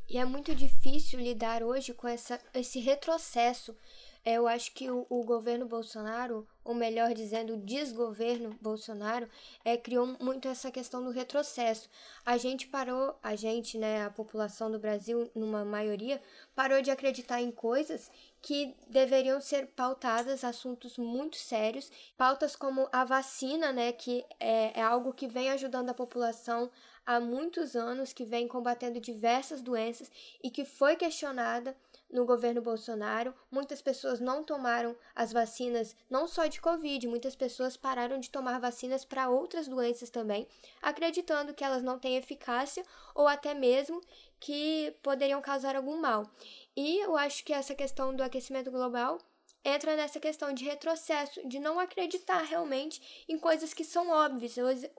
E 0.08 0.18
é 0.18 0.24
muito 0.24 0.54
difícil 0.54 1.20
lidar 1.20 1.62
hoje 1.62 1.94
com 1.94 2.08
essa, 2.08 2.40
esse 2.52 2.80
retrocesso. 2.80 3.76
Eu 4.24 4.46
acho 4.46 4.72
que 4.72 4.90
o, 4.90 5.06
o 5.08 5.24
governo 5.24 5.66
Bolsonaro, 5.66 6.46
ou 6.62 6.74
melhor 6.74 7.14
dizendo, 7.14 7.54
o 7.54 7.60
desgoverno 7.60 8.54
Bolsonaro, 8.60 9.26
é, 9.64 9.78
criou 9.78 10.06
muito 10.20 10.46
essa 10.46 10.70
questão 10.70 11.02
do 11.02 11.10
retrocesso. 11.10 11.88
A 12.24 12.36
gente 12.36 12.68
parou, 12.68 13.18
a 13.22 13.34
gente, 13.34 13.78
né, 13.78 14.04
a 14.04 14.10
população 14.10 14.70
do 14.70 14.78
Brasil, 14.78 15.30
numa 15.34 15.64
maioria, 15.64 16.20
parou 16.54 16.82
de 16.82 16.90
acreditar 16.90 17.40
em 17.40 17.50
coisas 17.50 18.10
que 18.42 18.76
deveriam 18.88 19.40
ser 19.40 19.68
pautadas 19.68 20.44
assuntos 20.44 20.98
muito 20.98 21.36
sérios, 21.36 21.90
pautas 22.16 22.54
como 22.54 22.88
a 22.92 23.04
vacina, 23.04 23.72
né, 23.72 23.92
que 23.92 24.24
é, 24.38 24.78
é 24.78 24.82
algo 24.82 25.14
que 25.14 25.26
vem 25.26 25.50
ajudando 25.50 25.88
a 25.88 25.94
população 25.94 26.70
há 27.06 27.18
muitos 27.18 27.74
anos 27.74 28.12
que 28.12 28.24
vem 28.24 28.46
combatendo 28.46 29.00
diversas 29.00 29.62
doenças 29.62 30.10
e 30.42 30.50
que 30.50 30.64
foi 30.64 30.94
questionada 30.96 31.74
no 32.12 32.24
governo 32.24 32.60
Bolsonaro. 32.60 33.34
Muitas 33.50 33.80
pessoas 33.80 34.20
não 34.20 34.42
tomaram 34.42 34.96
as 35.14 35.32
vacinas, 35.32 35.94
não 36.08 36.26
só 36.26 36.46
de 36.46 36.60
Covid, 36.60 37.06
muitas 37.06 37.36
pessoas 37.36 37.76
pararam 37.76 38.18
de 38.18 38.30
tomar 38.30 38.60
vacinas 38.60 39.04
para 39.04 39.28
outras 39.28 39.68
doenças 39.68 40.10
também, 40.10 40.46
acreditando 40.82 41.54
que 41.54 41.64
elas 41.64 41.82
não 41.82 41.98
têm 41.98 42.16
eficácia 42.16 42.84
ou 43.14 43.26
até 43.26 43.54
mesmo 43.54 44.00
que 44.38 44.94
poderiam 45.02 45.40
causar 45.40 45.76
algum 45.76 45.96
mal. 45.96 46.30
E 46.76 46.98
eu 46.98 47.16
acho 47.16 47.44
que 47.44 47.52
essa 47.52 47.74
questão 47.74 48.14
do 48.14 48.22
aquecimento 48.22 48.70
global 48.70 49.18
entra 49.64 49.94
nessa 49.94 50.18
questão 50.18 50.52
de 50.52 50.64
retrocesso, 50.64 51.46
de 51.46 51.58
não 51.58 51.78
acreditar 51.78 52.42
realmente 52.42 53.24
em 53.28 53.38
coisas 53.38 53.74
que 53.74 53.84
são 53.84 54.08
óbvias, 54.08 54.54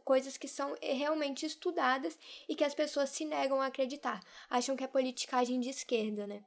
coisas 0.06 0.38
que 0.38 0.48
são 0.48 0.75
realmente 0.82 1.46
estudadas 1.46 2.18
e 2.48 2.56
que 2.56 2.63
as 2.63 2.75
pessoas 2.75 3.10
se 3.10 3.25
negam 3.25 3.62
a 3.62 3.68
acreditar. 3.68 4.20
Acham 4.50 4.75
que 4.75 4.84
é 4.84 4.88
politicagem 4.88 5.60
de 5.60 5.70
esquerda, 5.70 6.27
né? 6.27 6.44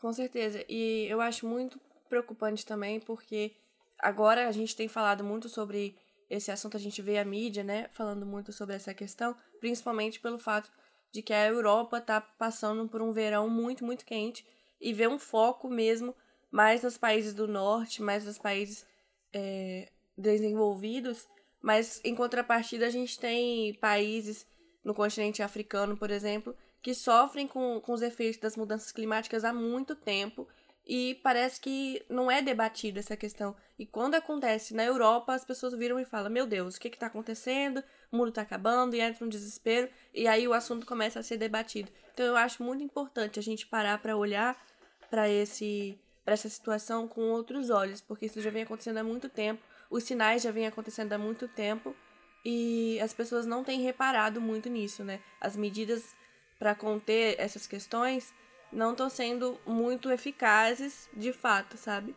Com 0.00 0.12
certeza. 0.12 0.64
E 0.68 1.06
eu 1.08 1.20
acho 1.20 1.46
muito 1.46 1.80
preocupante 2.08 2.64
também, 2.64 3.00
porque 3.00 3.52
agora 3.98 4.48
a 4.48 4.52
gente 4.52 4.76
tem 4.76 4.88
falado 4.88 5.24
muito 5.24 5.48
sobre 5.48 5.96
esse 6.30 6.50
assunto, 6.50 6.76
a 6.76 6.80
gente 6.80 7.00
vê 7.00 7.18
a 7.18 7.24
mídia, 7.24 7.64
né, 7.64 7.88
falando 7.92 8.24
muito 8.24 8.52
sobre 8.52 8.76
essa 8.76 8.92
questão, 8.92 9.34
principalmente 9.60 10.20
pelo 10.20 10.38
fato 10.38 10.70
de 11.10 11.22
que 11.22 11.32
a 11.32 11.46
Europa 11.46 11.98
está 11.98 12.20
passando 12.20 12.86
por 12.86 13.00
um 13.00 13.12
verão 13.12 13.48
muito, 13.48 13.84
muito 13.84 14.04
quente 14.04 14.44
e 14.80 14.92
vê 14.92 15.08
um 15.08 15.18
foco 15.18 15.68
mesmo 15.68 16.14
mais 16.50 16.82
nos 16.82 16.98
países 16.98 17.32
do 17.32 17.48
norte, 17.48 18.02
mais 18.02 18.26
nos 18.26 18.38
países 18.38 18.86
é, 19.32 19.90
desenvolvidos, 20.16 21.26
mas 21.62 22.00
em 22.04 22.14
contrapartida 22.14 22.86
a 22.86 22.90
gente 22.90 23.18
tem 23.18 23.74
países 23.74 24.46
no 24.84 24.94
continente 24.94 25.42
africano, 25.42 25.96
por 25.96 26.10
exemplo, 26.10 26.54
que 26.82 26.94
sofrem 26.94 27.46
com, 27.46 27.80
com 27.80 27.92
os 27.92 28.02
efeitos 28.02 28.40
das 28.40 28.56
mudanças 28.56 28.92
climáticas 28.92 29.44
há 29.44 29.52
muito 29.52 29.94
tempo 29.94 30.46
e 30.88 31.20
parece 31.22 31.60
que 31.60 32.02
não 32.08 32.30
é 32.30 32.40
debatida 32.40 32.98
essa 32.98 33.16
questão. 33.16 33.54
E 33.78 33.84
quando 33.84 34.14
acontece 34.14 34.72
na 34.72 34.82
Europa, 34.82 35.34
as 35.34 35.44
pessoas 35.44 35.74
viram 35.74 36.00
e 36.00 36.04
falam: 36.06 36.30
Meu 36.30 36.46
Deus, 36.46 36.76
o 36.76 36.80
que 36.80 36.88
está 36.88 37.06
acontecendo? 37.06 37.84
O 38.10 38.16
mundo 38.16 38.30
está 38.30 38.40
acabando, 38.40 38.96
e 38.96 39.00
entra 39.00 39.24
um 39.24 39.28
desespero, 39.28 39.90
e 40.14 40.26
aí 40.26 40.48
o 40.48 40.54
assunto 40.54 40.86
começa 40.86 41.20
a 41.20 41.22
ser 41.22 41.36
debatido. 41.36 41.92
Então 42.14 42.24
eu 42.24 42.36
acho 42.36 42.62
muito 42.62 42.82
importante 42.82 43.38
a 43.38 43.42
gente 43.42 43.66
parar 43.66 43.98
para 43.98 44.16
olhar 44.16 44.56
para 45.10 45.28
esse 45.28 45.98
para 46.24 46.34
essa 46.34 46.48
situação 46.48 47.08
com 47.08 47.22
outros 47.30 47.70
olhos, 47.70 48.02
porque 48.02 48.26
isso 48.26 48.42
já 48.42 48.50
vem 48.50 48.62
acontecendo 48.62 48.98
há 48.98 49.04
muito 49.04 49.30
tempo, 49.30 49.62
os 49.90 50.04
sinais 50.04 50.42
já 50.42 50.50
vêm 50.50 50.66
acontecendo 50.66 51.14
há 51.14 51.18
muito 51.18 51.48
tempo 51.48 51.96
e 52.44 53.00
as 53.00 53.14
pessoas 53.14 53.46
não 53.46 53.64
têm 53.64 53.80
reparado 53.80 54.38
muito 54.38 54.68
nisso, 54.68 55.02
né? 55.02 55.20
As 55.40 55.56
medidas 55.56 56.14
para 56.58 56.74
conter 56.74 57.36
essas 57.38 57.66
questões 57.66 58.32
não 58.72 58.92
estão 58.92 59.08
sendo 59.08 59.58
muito 59.66 60.10
eficazes 60.10 61.08
de 61.14 61.32
fato, 61.32 61.76
sabe? 61.76 62.14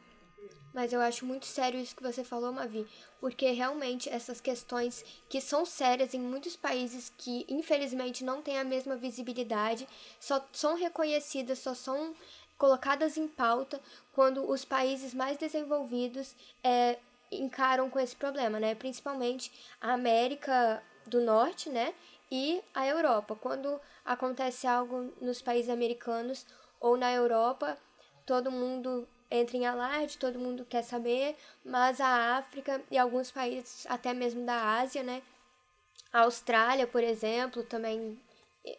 Mas 0.73 0.93
eu 0.93 1.01
acho 1.01 1.25
muito 1.25 1.45
sério 1.45 1.79
isso 1.79 1.95
que 1.95 2.03
você 2.03 2.23
falou, 2.23 2.51
Mavi, 2.51 2.87
porque 3.19 3.51
realmente 3.51 4.09
essas 4.09 4.39
questões 4.39 5.03
que 5.27 5.41
são 5.41 5.65
sérias 5.65 6.13
em 6.13 6.19
muitos 6.19 6.55
países 6.55 7.11
que 7.17 7.45
infelizmente 7.49 8.23
não 8.23 8.41
têm 8.41 8.57
a 8.57 8.63
mesma 8.63 8.95
visibilidade, 8.95 9.87
só 10.19 10.45
são 10.53 10.75
reconhecidas, 10.75 11.59
só 11.59 11.73
são 11.73 12.15
colocadas 12.57 13.17
em 13.17 13.27
pauta 13.27 13.81
quando 14.13 14.49
os 14.49 14.63
países 14.63 15.13
mais 15.13 15.37
desenvolvidos 15.37 16.35
é, 16.63 16.99
encaram 17.31 17.89
com 17.89 17.99
esse 17.99 18.15
problema, 18.15 18.59
né? 18.59 18.73
Principalmente 18.73 19.51
a 19.81 19.93
América 19.93 20.81
do 21.05 21.19
Norte, 21.19 21.69
né? 21.69 21.93
E 22.31 22.63
a 22.73 22.87
Europa. 22.87 23.35
Quando 23.35 23.79
acontece 24.05 24.65
algo 24.65 25.11
nos 25.19 25.41
países 25.41 25.69
americanos 25.69 26.45
ou 26.79 26.95
na 26.95 27.11
Europa, 27.11 27.77
todo 28.25 28.49
mundo 28.49 29.07
entra 29.29 29.57
em 29.57 29.65
alarde, 29.65 30.17
todo 30.17 30.39
mundo 30.39 30.65
quer 30.65 30.83
saber, 30.83 31.35
mas 31.63 31.99
a 31.99 32.37
África 32.37 32.81
e 32.89 32.97
alguns 32.97 33.31
países, 33.31 33.85
até 33.89 34.13
mesmo 34.13 34.45
da 34.45 34.79
Ásia, 34.79 35.03
né? 35.03 35.21
A 36.11 36.21
Austrália, 36.21 36.85
por 36.85 37.03
exemplo, 37.03 37.63
também 37.63 38.19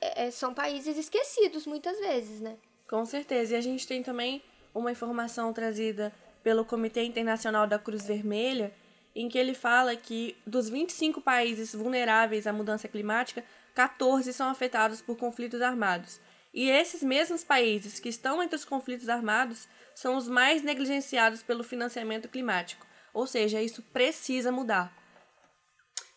é, 0.00 0.30
são 0.30 0.52
países 0.52 0.96
esquecidos 0.96 1.66
muitas 1.66 1.98
vezes, 1.98 2.40
né? 2.40 2.56
Com 2.88 3.04
certeza. 3.06 3.54
E 3.54 3.56
a 3.56 3.60
gente 3.60 3.86
tem 3.86 4.02
também 4.02 4.42
uma 4.74 4.92
informação 4.92 5.52
trazida 5.52 6.12
pelo 6.42 6.64
Comitê 6.64 7.02
Internacional 7.04 7.66
da 7.66 7.78
Cruz 7.78 8.06
Vermelha, 8.06 8.72
em 9.14 9.28
que 9.28 9.38
ele 9.38 9.54
fala 9.54 9.94
que 9.94 10.36
dos 10.46 10.68
25 10.68 11.20
países 11.20 11.74
vulneráveis 11.74 12.46
à 12.46 12.52
mudança 12.52 12.88
climática, 12.88 13.44
14 13.74 14.32
são 14.32 14.48
afetados 14.48 15.00
por 15.00 15.16
conflitos 15.16 15.60
armados. 15.60 16.20
E 16.52 16.68
esses 16.68 17.02
mesmos 17.02 17.42
países 17.42 17.98
que 17.98 18.08
estão 18.08 18.42
entre 18.42 18.56
os 18.56 18.64
conflitos 18.64 19.08
armados 19.08 19.66
são 19.94 20.16
os 20.16 20.28
mais 20.28 20.62
negligenciados 20.62 21.42
pelo 21.42 21.64
financiamento 21.64 22.28
climático. 22.28 22.86
Ou 23.14 23.26
seja, 23.26 23.60
isso 23.62 23.82
precisa 23.82 24.52
mudar. 24.52 24.94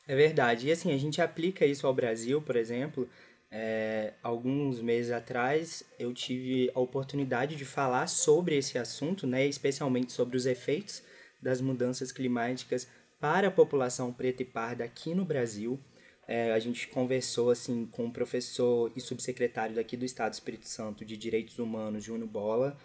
É 0.07 0.15
verdade. 0.15 0.67
E 0.67 0.71
assim, 0.71 0.93
a 0.93 0.97
gente 0.97 1.21
aplica 1.21 1.65
isso 1.65 1.87
ao 1.87 1.93
Brasil, 1.93 2.41
por 2.41 2.55
exemplo, 2.55 3.09
é, 3.49 4.13
alguns 4.21 4.81
meses 4.81 5.11
atrás 5.11 5.83
eu 5.97 6.13
tive 6.13 6.69
a 6.75 6.79
oportunidade 6.79 7.55
de 7.55 7.65
falar 7.65 8.07
sobre 8.07 8.57
esse 8.57 8.77
assunto, 8.77 9.25
né, 9.25 9.45
especialmente 9.45 10.11
sobre 10.11 10.35
os 10.35 10.45
efeitos 10.45 11.01
das 11.45 11.61
mudanças 11.61 12.11
climáticas 12.11 12.87
para 13.19 13.49
a 13.49 13.51
população 13.51 14.11
preta 14.11 14.41
e 14.41 14.45
parda 14.45 14.83
aqui 14.83 15.13
no 15.13 15.23
Brasil. 15.23 15.79
É, 16.27 16.51
a 16.51 16.57
gente 16.57 16.87
conversou 16.87 17.51
assim 17.51 17.85
com 17.85 18.07
o 18.07 18.11
professor 18.11 18.91
e 18.95 18.99
subsecretário 18.99 19.75
daqui 19.75 19.95
do 19.95 20.03
Estado 20.03 20.31
do 20.31 20.33
Espírito 20.33 20.67
Santo 20.67 21.05
de 21.05 21.15
Direitos 21.15 21.59
Humanos, 21.59 22.03
Júnior 22.03 22.27
Bola, 22.27 22.75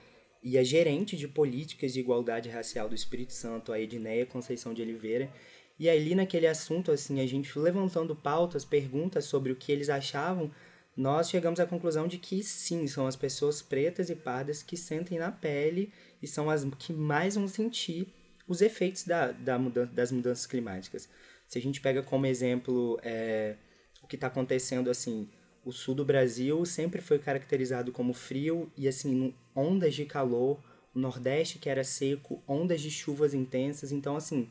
e 0.42 0.58
a 0.58 0.62
gerente 0.62 1.16
de 1.16 1.26
políticas 1.26 1.94
de 1.94 2.00
igualdade 2.00 2.50
racial 2.50 2.86
do 2.86 2.94
Espírito 2.94 3.32
Santo, 3.32 3.72
a 3.72 3.80
Edneia 3.80 4.26
Conceição 4.26 4.74
de 4.74 4.82
Oliveira, 4.82 5.32
e 5.78 5.88
ali 5.88 6.14
naquele 6.14 6.46
assunto, 6.46 6.92
assim, 6.92 7.18
a 7.18 7.26
gente 7.26 7.58
levantando 7.58 8.14
pautas, 8.14 8.62
perguntas 8.62 9.24
sobre 9.24 9.52
o 9.52 9.56
que 9.56 9.72
eles 9.72 9.88
achavam, 9.88 10.50
nós 10.94 11.30
chegamos 11.30 11.60
à 11.60 11.66
conclusão 11.66 12.06
de 12.06 12.18
que 12.18 12.42
sim, 12.42 12.86
são 12.86 13.06
as 13.06 13.16
pessoas 13.16 13.62
pretas 13.62 14.10
e 14.10 14.14
pardas 14.14 14.62
que 14.62 14.76
sentem 14.76 15.18
na 15.18 15.32
pele 15.32 15.90
e 16.20 16.26
são 16.26 16.50
as 16.50 16.62
que 16.78 16.92
mais 16.92 17.36
vão 17.36 17.48
sentir 17.48 18.12
os 18.50 18.60
efeitos 18.60 19.04
da, 19.04 19.30
da 19.30 19.56
mudança, 19.56 19.92
das 19.92 20.10
mudanças 20.10 20.44
climáticas. 20.44 21.08
Se 21.46 21.56
a 21.56 21.62
gente 21.62 21.80
pega 21.80 22.02
como 22.02 22.26
exemplo 22.26 22.98
é, 23.00 23.54
o 24.02 24.08
que 24.08 24.16
está 24.16 24.26
acontecendo, 24.26 24.90
assim, 24.90 25.28
o 25.64 25.70
sul 25.70 25.94
do 25.94 26.04
Brasil 26.04 26.64
sempre 26.64 27.00
foi 27.00 27.20
caracterizado 27.20 27.92
como 27.92 28.12
frio 28.12 28.68
e, 28.76 28.88
assim, 28.88 29.32
ondas 29.54 29.94
de 29.94 30.04
calor, 30.04 30.60
o 30.92 30.98
Nordeste 30.98 31.60
que 31.60 31.70
era 31.70 31.84
seco, 31.84 32.42
ondas 32.48 32.80
de 32.80 32.90
chuvas 32.90 33.34
intensas, 33.34 33.92
então, 33.92 34.16
assim, 34.16 34.50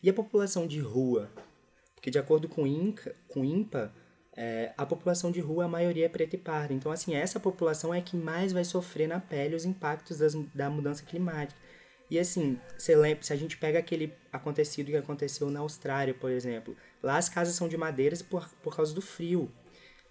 e 0.00 0.08
a 0.08 0.14
população 0.14 0.64
de 0.64 0.78
rua? 0.78 1.28
Porque 1.96 2.08
de 2.08 2.20
acordo 2.20 2.48
com 2.48 2.64
INCA, 2.64 3.16
com 3.26 3.44
INPA, 3.44 3.92
é, 4.36 4.72
a 4.78 4.86
população 4.86 5.32
de 5.32 5.40
rua, 5.40 5.64
a 5.64 5.68
maioria 5.68 6.06
é 6.06 6.08
preta 6.08 6.36
e 6.36 6.38
parda. 6.38 6.72
Então, 6.72 6.92
assim, 6.92 7.16
essa 7.16 7.40
população 7.40 7.92
é 7.92 8.00
que 8.00 8.16
mais 8.16 8.52
vai 8.52 8.64
sofrer 8.64 9.08
na 9.08 9.18
pele 9.18 9.56
os 9.56 9.64
impactos 9.64 10.18
das, 10.18 10.34
da 10.54 10.70
mudança 10.70 11.02
climática. 11.04 11.60
E 12.10 12.18
assim, 12.18 12.58
lembra, 12.88 13.22
se 13.22 13.32
a 13.32 13.36
gente 13.36 13.56
pega 13.56 13.78
aquele 13.78 14.12
acontecido 14.32 14.86
que 14.86 14.96
aconteceu 14.96 15.50
na 15.50 15.60
Austrália, 15.60 16.12
por 16.12 16.30
exemplo, 16.30 16.76
lá 17.02 17.16
as 17.16 17.28
casas 17.28 17.54
são 17.54 17.68
de 17.68 17.76
madeiras 17.76 18.20
por, 18.20 18.48
por 18.62 18.74
causa 18.74 18.92
do 18.92 19.00
frio. 19.00 19.50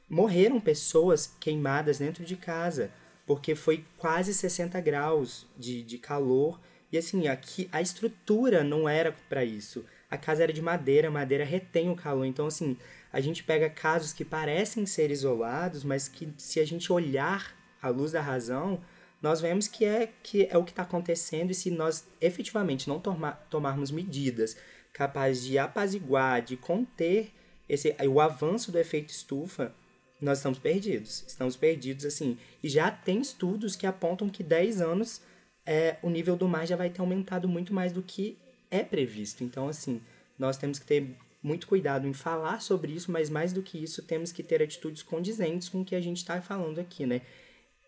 Morreram 0.10 0.60
pessoas 0.60 1.36
queimadas 1.40 2.00
dentro 2.00 2.24
de 2.24 2.36
casa, 2.36 2.90
porque 3.28 3.54
foi 3.54 3.86
quase 3.98 4.34
60 4.34 4.80
graus 4.82 5.46
de, 5.58 5.84
de 5.84 5.98
calor 5.98 6.60
e 6.92 6.98
assim, 6.98 7.28
aqui 7.28 7.70
a 7.72 7.82
estrutura 7.82 8.64
não 8.64 8.90
era 8.90 9.12
para 9.28 9.46
isso. 9.46 9.86
A 10.10 10.18
casa 10.18 10.44
era 10.44 10.52
de 10.52 10.62
madeira, 10.62 11.12
madeira 11.12 11.44
retém 11.44 11.90
o 11.90 11.96
calor. 11.96 12.26
Então, 12.26 12.48
assim, 12.48 12.76
a 13.14 13.22
gente 13.22 13.44
pega 13.44 13.70
casos 13.70 14.12
que 14.12 14.26
parecem 14.26 14.86
ser 14.86 15.12
isolados, 15.12 15.84
mas 15.84 16.08
que 16.08 16.34
se 16.38 16.60
a 16.60 16.66
gente 16.66 16.92
olhar 16.92 17.56
à 17.82 17.90
luz 17.90 18.12
da 18.12 18.22
razão, 18.22 18.82
nós 19.22 19.42
vemos 19.42 19.68
que 19.68 19.84
é, 19.84 20.10
que 20.24 20.48
é 20.50 20.58
o 20.58 20.64
que 20.64 20.72
está 20.72 20.84
acontecendo 20.84 21.52
e 21.52 21.56
se 21.56 21.70
nós 21.70 22.08
efetivamente 22.22 22.88
não 22.88 23.00
tomar, 23.00 23.48
tomarmos 23.50 23.92
medidas 23.92 24.56
capazes 24.94 25.44
de 25.44 25.58
apaziguar, 25.58 26.42
de 26.42 26.56
conter 26.58 27.32
esse, 27.68 27.96
o 28.08 28.20
avanço 28.20 28.72
do 28.72 28.80
efeito 28.80 29.10
estufa, 29.10 29.74
nós 30.20 30.40
estamos 30.40 30.60
perdidos. 30.60 31.24
Estamos 31.28 31.56
perdidos, 31.56 32.06
assim. 32.06 32.38
E 32.64 32.70
já 32.70 32.90
tem 32.92 33.22
estudos 33.22 33.76
que 33.76 33.86
apontam 33.86 34.30
que 34.30 34.44
10 34.44 34.82
anos 34.82 35.22
é, 35.66 35.98
o 36.02 36.10
nível 36.10 36.36
do 36.36 36.48
mar 36.48 36.66
já 36.66 36.76
vai 36.76 36.90
ter 36.90 37.02
aumentado 37.02 37.48
muito 37.48 37.74
mais 37.74 37.92
do 37.92 38.02
que 38.02 38.38
é 38.72 38.84
previsto. 38.84 39.44
Então, 39.44 39.68
assim, 39.68 40.02
nós 40.38 40.58
temos 40.58 40.80
que 40.80 40.86
ter 40.86 41.16
muito 41.42 41.68
cuidado 41.68 42.08
em 42.08 42.14
falar 42.14 42.62
sobre 42.62 42.92
isso, 42.92 43.12
mas 43.12 43.30
mais 43.30 43.54
do 43.54 43.62
que 43.62 43.82
isso, 43.82 44.02
temos 44.04 44.32
que 44.32 44.44
ter 44.44 44.62
atitudes 44.62 45.02
condizentes 45.02 45.70
com 45.70 45.82
o 45.82 45.86
que 45.86 45.96
a 45.96 46.02
gente 46.02 46.18
está 46.18 46.42
falando 46.42 46.80
aqui, 46.80 47.06
né? 47.06 47.22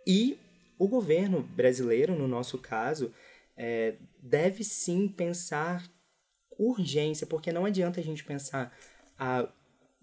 E 0.08 0.38
o 0.82 0.88
governo 0.88 1.44
brasileiro, 1.44 2.18
no 2.18 2.28
nosso 2.28 2.58
caso, 2.58 3.14
é, 3.56 3.98
deve 4.20 4.64
sim 4.64 5.08
pensar 5.08 5.88
urgência, 6.58 7.28
porque 7.28 7.52
não 7.52 7.66
adianta 7.66 8.00
a 8.00 8.04
gente 8.04 8.24
pensar 8.24 8.76
a 9.16 9.48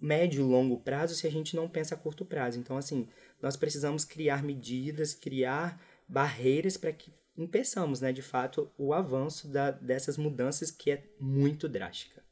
médio 0.01 0.41
e 0.41 0.45
longo 0.49 0.79
prazo 0.79 1.17
se 1.17 1.27
a 1.27 1.31
gente 1.33 1.57
não 1.57 1.69
pensa 1.69 1.97
a 1.97 1.99
curto 1.99 2.25
prazo. 2.25 2.61
Então, 2.61 2.77
assim, 2.77 3.09
nós 3.43 3.57
precisamos 3.57 4.05
criar 4.05 4.41
medidas, 4.45 5.15
criar 5.15 5.83
barreiras 6.09 6.77
para 6.77 6.93
que 6.93 7.13
impeçamos, 7.37 8.01
né, 8.01 8.13
de 8.13 8.23
fato, 8.23 8.71
o 8.79 8.95
avanço 8.95 9.49
da, 9.49 9.73
dessas 9.73 10.17
mudanças 10.17 10.71
que 10.71 10.93
é 10.93 11.03
muito 11.19 11.69
drástica. 11.69 12.23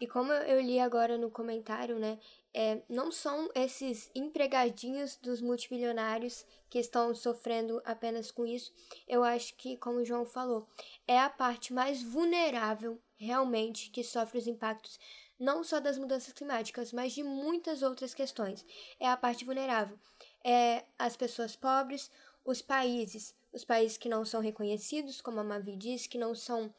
E 0.00 0.06
como 0.06 0.32
eu 0.32 0.60
li 0.60 0.78
agora 0.78 1.18
no 1.18 1.30
comentário, 1.30 1.98
né, 1.98 2.18
é, 2.54 2.82
não 2.88 3.10
são 3.10 3.50
esses 3.54 4.10
empregadinhos 4.14 5.16
dos 5.16 5.40
multimilionários 5.40 6.46
que 6.70 6.78
estão 6.78 7.14
sofrendo 7.14 7.82
apenas 7.84 8.30
com 8.30 8.46
isso. 8.46 8.72
Eu 9.06 9.24
acho 9.24 9.54
que, 9.56 9.76
como 9.76 9.98
o 9.98 10.04
João 10.04 10.24
falou, 10.24 10.68
é 11.06 11.18
a 11.18 11.28
parte 11.28 11.72
mais 11.72 12.02
vulnerável 12.02 13.00
realmente 13.16 13.90
que 13.90 14.04
sofre 14.04 14.38
os 14.38 14.46
impactos 14.46 14.98
não 15.38 15.62
só 15.62 15.78
das 15.78 15.98
mudanças 15.98 16.32
climáticas, 16.32 16.92
mas 16.92 17.12
de 17.12 17.22
muitas 17.22 17.82
outras 17.82 18.12
questões. 18.12 18.64
É 18.98 19.08
a 19.08 19.16
parte 19.16 19.44
vulnerável. 19.44 19.98
É 20.44 20.84
as 20.98 21.16
pessoas 21.16 21.54
pobres, 21.54 22.10
os 22.44 22.60
países, 22.60 23.34
os 23.52 23.64
países 23.64 23.96
que 23.96 24.08
não 24.08 24.24
são 24.24 24.40
reconhecidos, 24.40 25.20
como 25.20 25.38
a 25.38 25.44
Mavi 25.44 25.76
diz, 25.76 26.06
que 26.06 26.18
não 26.18 26.34
são 26.34 26.74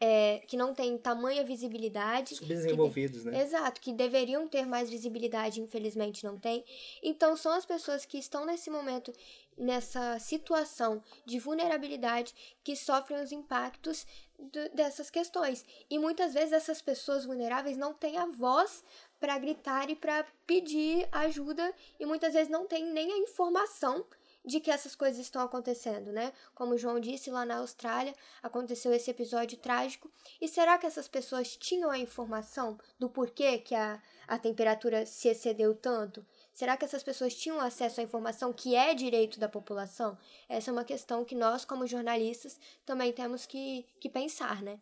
é, 0.00 0.42
que 0.46 0.56
não 0.56 0.74
têm 0.74 0.96
tamanha 0.96 1.44
visibilidade. 1.44 2.36
Subdesenvolvidos, 2.36 3.22
de... 3.22 3.30
né? 3.30 3.42
Exato, 3.42 3.80
que 3.80 3.92
deveriam 3.92 4.46
ter 4.46 4.64
mais 4.66 4.88
visibilidade, 4.88 5.60
infelizmente 5.60 6.24
não 6.24 6.38
tem. 6.38 6.64
Então, 7.02 7.36
são 7.36 7.52
as 7.52 7.66
pessoas 7.66 8.04
que 8.04 8.18
estão 8.18 8.46
nesse 8.46 8.70
momento, 8.70 9.12
nessa 9.56 10.18
situação 10.18 11.02
de 11.26 11.38
vulnerabilidade, 11.38 12.34
que 12.62 12.76
sofrem 12.76 13.20
os 13.20 13.32
impactos 13.32 14.06
do, 14.38 14.68
dessas 14.74 15.10
questões. 15.10 15.64
E 15.90 15.98
muitas 15.98 16.32
vezes 16.32 16.52
essas 16.52 16.80
pessoas 16.80 17.24
vulneráveis 17.24 17.76
não 17.76 17.92
têm 17.92 18.18
a 18.18 18.26
voz 18.26 18.84
para 19.18 19.36
gritar 19.36 19.90
e 19.90 19.96
para 19.96 20.24
pedir 20.46 21.08
ajuda, 21.10 21.74
e 21.98 22.06
muitas 22.06 22.34
vezes 22.34 22.48
não 22.48 22.66
têm 22.66 22.86
nem 22.86 23.12
a 23.12 23.18
informação 23.18 24.06
de 24.48 24.60
que 24.60 24.70
essas 24.70 24.96
coisas 24.96 25.20
estão 25.20 25.42
acontecendo, 25.42 26.10
né? 26.10 26.32
Como 26.54 26.78
João 26.78 26.98
disse, 26.98 27.30
lá 27.30 27.44
na 27.44 27.58
Austrália 27.58 28.14
aconteceu 28.42 28.92
esse 28.94 29.10
episódio 29.10 29.58
trágico. 29.58 30.10
E 30.40 30.48
será 30.48 30.78
que 30.78 30.86
essas 30.86 31.06
pessoas 31.06 31.54
tinham 31.54 31.90
a 31.90 31.98
informação 31.98 32.78
do 32.98 33.10
porquê 33.10 33.58
que 33.58 33.74
a, 33.74 34.02
a 34.26 34.38
temperatura 34.38 35.04
se 35.04 35.28
excedeu 35.28 35.74
tanto? 35.74 36.24
Será 36.50 36.78
que 36.78 36.84
essas 36.84 37.02
pessoas 37.02 37.34
tinham 37.34 37.60
acesso 37.60 38.00
à 38.00 38.02
informação 38.02 38.50
que 38.50 38.74
é 38.74 38.94
direito 38.94 39.38
da 39.38 39.50
população? 39.50 40.16
Essa 40.48 40.70
é 40.70 40.72
uma 40.72 40.84
questão 40.84 41.26
que 41.26 41.34
nós, 41.34 41.66
como 41.66 41.86
jornalistas, 41.86 42.58
também 42.86 43.12
temos 43.12 43.44
que, 43.44 43.84
que 44.00 44.08
pensar, 44.08 44.62
né? 44.62 44.78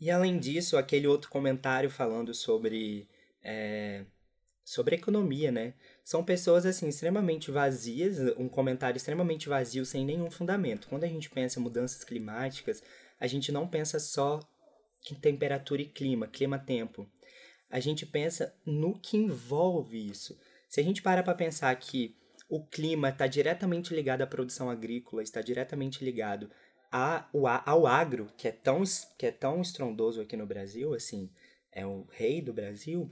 E 0.00 0.10
além 0.10 0.38
disso, 0.38 0.78
aquele 0.78 1.06
outro 1.06 1.30
comentário 1.30 1.90
falando 1.90 2.32
sobre 2.32 3.06
é, 3.42 4.06
sobre 4.64 4.96
economia, 4.96 5.52
né? 5.52 5.74
São 6.02 6.24
pessoas 6.24 6.64
assim 6.64 6.88
extremamente 6.88 7.50
vazias, 7.50 8.18
um 8.38 8.48
comentário 8.48 8.96
extremamente 8.96 9.48
vazio 9.48 9.84
sem 9.84 10.04
nenhum 10.04 10.30
fundamento. 10.30 10.88
Quando 10.88 11.04
a 11.04 11.08
gente 11.08 11.28
pensa 11.28 11.60
em 11.60 11.62
mudanças 11.62 12.02
climáticas, 12.02 12.82
a 13.20 13.26
gente 13.26 13.52
não 13.52 13.68
pensa 13.68 14.00
só 14.00 14.40
em 15.10 15.14
temperatura 15.14 15.82
e 15.82 15.86
clima, 15.86 16.26
clima-tempo. 16.26 17.06
A 17.70 17.78
gente 17.78 18.06
pensa 18.06 18.54
no 18.64 18.98
que 18.98 19.16
envolve 19.16 20.10
isso. 20.10 20.38
Se 20.68 20.80
a 20.80 20.82
gente 20.82 21.02
para 21.02 21.22
para 21.22 21.34
pensar 21.34 21.74
que 21.76 22.16
o 22.48 22.64
clima 22.64 23.10
está 23.10 23.26
diretamente 23.26 23.94
ligado 23.94 24.22
à 24.22 24.26
produção 24.26 24.70
agrícola, 24.70 25.22
está 25.22 25.42
diretamente 25.42 26.04
ligado 26.04 26.50
ao 26.90 27.86
agro, 27.86 28.30
que 28.36 28.48
é 28.48 28.52
tão, 28.52 28.82
que 29.18 29.26
é 29.26 29.32
tão 29.32 29.60
estrondoso 29.60 30.20
aqui 30.20 30.36
no 30.36 30.46
Brasil, 30.46 30.94
assim, 30.94 31.28
é 31.72 31.84
o 31.84 32.06
rei 32.12 32.40
do 32.40 32.52
Brasil, 32.52 33.10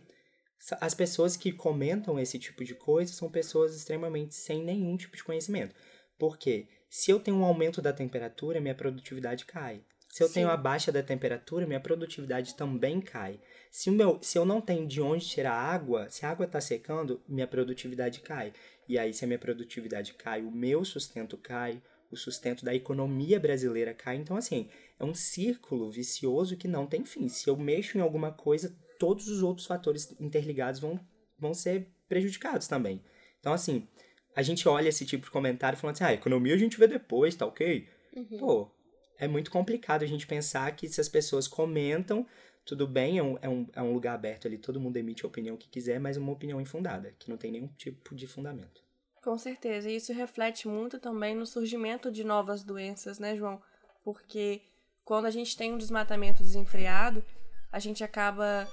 as 0.80 0.94
pessoas 0.94 1.36
que 1.36 1.52
comentam 1.52 2.18
esse 2.18 2.38
tipo 2.38 2.64
de 2.64 2.74
coisa 2.74 3.12
são 3.12 3.30
pessoas 3.30 3.74
extremamente 3.74 4.34
sem 4.34 4.62
nenhum 4.62 4.96
tipo 4.96 5.16
de 5.16 5.24
conhecimento. 5.24 5.74
Porque 6.18 6.68
se 6.88 7.10
eu 7.10 7.18
tenho 7.18 7.38
um 7.38 7.44
aumento 7.44 7.82
da 7.82 7.92
temperatura, 7.92 8.60
minha 8.60 8.74
produtividade 8.74 9.44
cai. 9.44 9.82
Se 10.12 10.22
eu 10.22 10.28
Sim. 10.28 10.34
tenho 10.34 10.50
a 10.50 10.56
baixa 10.58 10.92
da 10.92 11.02
temperatura, 11.02 11.66
minha 11.66 11.80
produtividade 11.80 12.54
também 12.54 13.00
cai. 13.00 13.40
Se, 13.70 13.88
o 13.88 13.92
meu, 13.94 14.18
se 14.22 14.36
eu 14.38 14.44
não 14.44 14.60
tenho 14.60 14.86
de 14.86 15.00
onde 15.00 15.26
tirar 15.26 15.54
água, 15.54 16.10
se 16.10 16.26
a 16.26 16.30
água 16.30 16.44
está 16.44 16.60
secando, 16.60 17.22
minha 17.26 17.46
produtividade 17.46 18.20
cai. 18.20 18.52
E 18.86 18.98
aí, 18.98 19.14
se 19.14 19.24
a 19.24 19.26
minha 19.26 19.38
produtividade 19.38 20.12
cai, 20.12 20.42
o 20.42 20.50
meu 20.50 20.84
sustento 20.84 21.38
cai, 21.38 21.82
o 22.10 22.16
sustento 22.16 22.62
da 22.62 22.74
economia 22.74 23.40
brasileira 23.40 23.94
cai. 23.94 24.16
Então, 24.16 24.36
assim, 24.36 24.68
é 25.00 25.04
um 25.04 25.14
círculo 25.14 25.90
vicioso 25.90 26.58
que 26.58 26.68
não 26.68 26.86
tem 26.86 27.06
fim. 27.06 27.26
Se 27.26 27.48
eu 27.48 27.56
mexo 27.56 27.96
em 27.96 28.02
alguma 28.02 28.30
coisa, 28.30 28.76
todos 29.02 29.26
os 29.26 29.42
outros 29.42 29.66
fatores 29.66 30.14
interligados 30.20 30.78
vão, 30.78 31.00
vão 31.36 31.52
ser 31.52 31.88
prejudicados 32.08 32.68
também. 32.68 33.02
Então, 33.40 33.52
assim, 33.52 33.88
a 34.32 34.42
gente 34.42 34.68
olha 34.68 34.88
esse 34.88 35.04
tipo 35.04 35.24
de 35.24 35.30
comentário 35.32 35.76
falando 35.76 35.96
assim, 35.96 36.04
ah, 36.04 36.12
economia 36.12 36.54
a 36.54 36.56
gente 36.56 36.78
vê 36.78 36.86
depois, 36.86 37.34
tá 37.34 37.44
ok? 37.44 37.88
Uhum. 38.14 38.38
Pô, 38.38 38.70
é 39.18 39.26
muito 39.26 39.50
complicado 39.50 40.04
a 40.04 40.06
gente 40.06 40.24
pensar 40.24 40.70
que 40.76 40.88
se 40.88 41.00
as 41.00 41.08
pessoas 41.08 41.48
comentam, 41.48 42.24
tudo 42.64 42.86
bem, 42.86 43.18
é 43.18 43.22
um, 43.24 43.36
é, 43.42 43.48
um, 43.48 43.66
é 43.72 43.82
um 43.82 43.92
lugar 43.92 44.14
aberto 44.14 44.46
ali, 44.46 44.56
todo 44.56 44.78
mundo 44.78 44.96
emite 44.96 45.24
a 45.24 45.28
opinião 45.28 45.56
que 45.56 45.68
quiser, 45.68 45.98
mas 45.98 46.16
uma 46.16 46.30
opinião 46.30 46.60
infundada, 46.60 47.12
que 47.18 47.28
não 47.28 47.36
tem 47.36 47.50
nenhum 47.50 47.66
tipo 47.76 48.14
de 48.14 48.28
fundamento. 48.28 48.84
Com 49.20 49.36
certeza, 49.36 49.90
e 49.90 49.96
isso 49.96 50.12
reflete 50.12 50.68
muito 50.68 51.00
também 51.00 51.34
no 51.34 51.44
surgimento 51.44 52.08
de 52.08 52.22
novas 52.22 52.62
doenças, 52.62 53.18
né, 53.18 53.34
João? 53.34 53.60
Porque 54.04 54.62
quando 55.04 55.26
a 55.26 55.30
gente 55.30 55.56
tem 55.56 55.72
um 55.72 55.78
desmatamento 55.78 56.40
desenfreado, 56.40 57.24
a 57.72 57.80
gente 57.80 58.04
acaba 58.04 58.68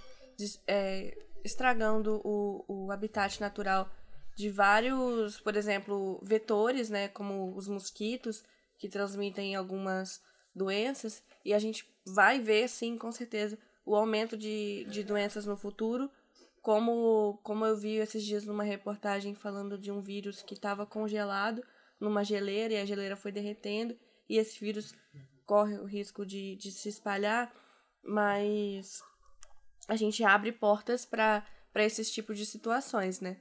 é, 0.67 1.17
estragando 1.43 2.21
o, 2.23 2.65
o 2.67 2.91
habitat 2.91 3.39
natural 3.39 3.89
de 4.35 4.49
vários, 4.49 5.39
por 5.39 5.55
exemplo, 5.55 6.19
vetores, 6.23 6.89
né, 6.89 7.07
como 7.09 7.55
os 7.55 7.67
mosquitos, 7.67 8.43
que 8.77 8.87
transmitem 8.87 9.55
algumas 9.55 10.21
doenças, 10.55 11.21
e 11.43 11.53
a 11.53 11.59
gente 11.59 11.85
vai 12.05 12.39
ver, 12.39 12.67
sim, 12.69 12.97
com 12.97 13.11
certeza, 13.11 13.57
o 13.85 13.95
aumento 13.95 14.37
de, 14.37 14.85
de 14.89 15.03
doenças 15.03 15.45
no 15.45 15.57
futuro, 15.57 16.09
como, 16.61 17.39
como 17.43 17.65
eu 17.65 17.75
vi 17.75 17.95
esses 17.95 18.23
dias 18.23 18.45
numa 18.45 18.63
reportagem 18.63 19.33
falando 19.35 19.77
de 19.77 19.91
um 19.91 20.01
vírus 20.01 20.41
que 20.41 20.53
estava 20.53 20.85
congelado 20.85 21.63
numa 21.99 22.23
geleira 22.23 22.73
e 22.73 22.77
a 22.77 22.85
geleira 22.85 23.15
foi 23.15 23.31
derretendo, 23.31 23.97
e 24.29 24.37
esse 24.37 24.59
vírus 24.59 24.93
corre 25.45 25.75
o 25.79 25.85
risco 25.85 26.25
de, 26.25 26.55
de 26.55 26.71
se 26.71 26.87
espalhar, 26.87 27.53
mas 28.03 29.03
a 29.89 29.95
gente 29.95 30.23
abre 30.23 30.51
portas 30.51 31.03
para 31.03 31.43
esses 31.75 32.11
tipos 32.11 32.37
de 32.37 32.45
situações, 32.45 33.19
né? 33.19 33.37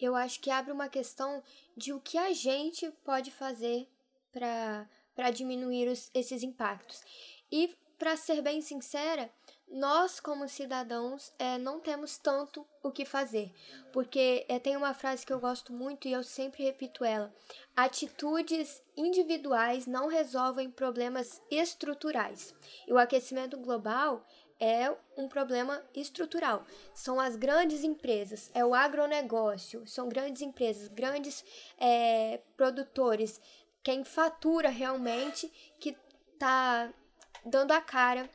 Eu 0.00 0.14
acho 0.14 0.40
que 0.40 0.50
abre 0.50 0.72
uma 0.72 0.88
questão 0.88 1.42
de 1.76 1.92
o 1.92 2.00
que 2.00 2.16
a 2.16 2.32
gente 2.32 2.90
pode 3.04 3.30
fazer 3.30 3.88
para 4.30 5.30
diminuir 5.32 5.88
os, 5.88 6.10
esses 6.14 6.42
impactos. 6.42 7.02
E, 7.50 7.74
para 7.98 8.16
ser 8.16 8.42
bem 8.42 8.60
sincera, 8.60 9.30
nós, 9.68 10.20
como 10.20 10.48
cidadãos, 10.48 11.32
é, 11.38 11.58
não 11.58 11.80
temos 11.80 12.18
tanto 12.18 12.64
o 12.82 12.92
que 12.92 13.04
fazer. 13.04 13.52
Porque 13.92 14.46
é, 14.48 14.58
tem 14.58 14.76
uma 14.76 14.94
frase 14.94 15.26
que 15.26 15.32
eu 15.32 15.40
gosto 15.40 15.72
muito 15.72 16.06
e 16.06 16.12
eu 16.12 16.22
sempre 16.22 16.62
repito 16.62 17.04
ela: 17.04 17.34
atitudes 17.74 18.82
individuais 18.96 19.86
não 19.86 20.06
resolvem 20.06 20.70
problemas 20.70 21.42
estruturais. 21.50 22.54
E 22.86 22.92
o 22.92 22.98
aquecimento 22.98 23.56
global 23.58 24.24
é 24.58 24.94
um 25.16 25.28
problema 25.28 25.82
estrutural. 25.94 26.64
São 26.94 27.20
as 27.20 27.36
grandes 27.36 27.84
empresas, 27.84 28.50
é 28.54 28.64
o 28.64 28.74
agronegócio, 28.74 29.86
são 29.86 30.08
grandes 30.08 30.42
empresas, 30.42 30.88
grandes 30.88 31.44
é, 31.78 32.40
produtores, 32.56 33.40
quem 33.82 34.04
fatura 34.04 34.68
realmente 34.68 35.52
que 35.78 35.96
está 36.32 36.92
dando 37.44 37.72
a 37.72 37.80
cara 37.80 38.28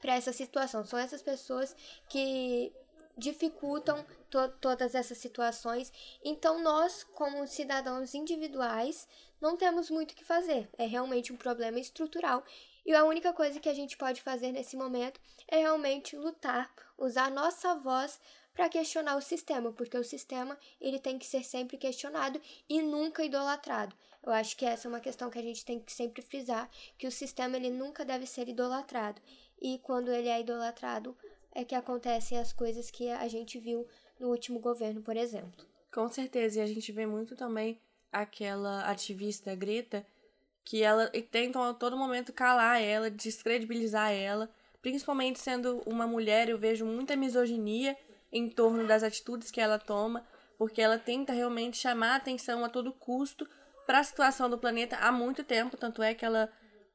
para 0.00 0.14
essa 0.14 0.32
situação. 0.32 0.84
São 0.84 0.98
essas 0.98 1.22
pessoas 1.22 1.74
que 2.08 2.72
dificultam 3.16 4.06
to 4.30 4.48
todas 4.60 4.94
essas 4.94 5.18
situações. 5.18 5.92
Então, 6.24 6.62
nós, 6.62 7.02
como 7.02 7.46
cidadãos 7.46 8.14
individuais, 8.14 9.08
não 9.40 9.56
temos 9.56 9.90
muito 9.90 10.12
o 10.12 10.14
que 10.14 10.24
fazer. 10.24 10.68
É 10.78 10.86
realmente 10.86 11.32
um 11.32 11.36
problema 11.36 11.80
estrutural 11.80 12.44
e 12.88 12.94
a 12.94 13.04
única 13.04 13.34
coisa 13.34 13.60
que 13.60 13.68
a 13.68 13.74
gente 13.74 13.98
pode 13.98 14.22
fazer 14.22 14.50
nesse 14.50 14.74
momento 14.74 15.20
é 15.46 15.58
realmente 15.58 16.16
lutar, 16.16 16.72
usar 16.96 17.30
nossa 17.30 17.74
voz 17.74 18.18
para 18.54 18.66
questionar 18.70 19.14
o 19.14 19.20
sistema, 19.20 19.70
porque 19.70 19.98
o 19.98 20.02
sistema 20.02 20.58
ele 20.80 20.98
tem 20.98 21.18
que 21.18 21.26
ser 21.26 21.44
sempre 21.44 21.76
questionado 21.76 22.40
e 22.66 22.80
nunca 22.80 23.22
idolatrado. 23.22 23.94
Eu 24.24 24.32
acho 24.32 24.56
que 24.56 24.64
essa 24.64 24.88
é 24.88 24.90
uma 24.90 25.00
questão 25.00 25.28
que 25.28 25.38
a 25.38 25.42
gente 25.42 25.66
tem 25.66 25.78
que 25.78 25.92
sempre 25.92 26.22
frisar, 26.22 26.70
que 26.96 27.06
o 27.06 27.12
sistema 27.12 27.58
ele 27.58 27.68
nunca 27.68 28.06
deve 28.06 28.24
ser 28.24 28.48
idolatrado. 28.48 29.20
E 29.60 29.78
quando 29.80 30.10
ele 30.10 30.30
é 30.30 30.40
idolatrado, 30.40 31.14
é 31.52 31.66
que 31.66 31.74
acontecem 31.74 32.38
as 32.38 32.54
coisas 32.54 32.90
que 32.90 33.10
a 33.10 33.28
gente 33.28 33.58
viu 33.58 33.86
no 34.18 34.30
último 34.30 34.60
governo, 34.60 35.02
por 35.02 35.14
exemplo. 35.14 35.66
Com 35.92 36.08
certeza, 36.08 36.60
e 36.60 36.62
a 36.62 36.66
gente 36.66 36.90
vê 36.90 37.04
muito 37.04 37.36
também 37.36 37.78
aquela 38.10 38.90
ativista 38.90 39.54
Greta 39.54 40.06
que 40.68 40.82
ela 40.82 41.10
e 41.14 41.22
tentam 41.22 41.62
a 41.62 41.72
todo 41.72 41.96
momento 41.96 42.30
calar 42.30 42.82
ela, 42.82 43.10
descredibilizar 43.10 44.12
ela, 44.12 44.50
principalmente 44.82 45.38
sendo 45.38 45.82
uma 45.86 46.06
mulher, 46.06 46.50
eu 46.50 46.58
vejo 46.58 46.84
muita 46.84 47.16
misoginia 47.16 47.96
em 48.30 48.50
torno 48.50 48.86
das 48.86 49.02
atitudes 49.02 49.50
que 49.50 49.62
ela 49.62 49.78
toma, 49.78 50.26
porque 50.58 50.82
ela 50.82 50.98
tenta 50.98 51.32
realmente 51.32 51.78
chamar 51.78 52.16
atenção 52.16 52.62
a 52.66 52.68
todo 52.68 52.92
custo 52.92 53.48
para 53.86 54.00
a 54.00 54.04
situação 54.04 54.50
do 54.50 54.58
planeta 54.58 54.96
há 54.96 55.10
muito 55.10 55.42
tempo, 55.42 55.74
tanto 55.74 56.02
é 56.02 56.12
que 56.12 56.22
ela 56.22 56.52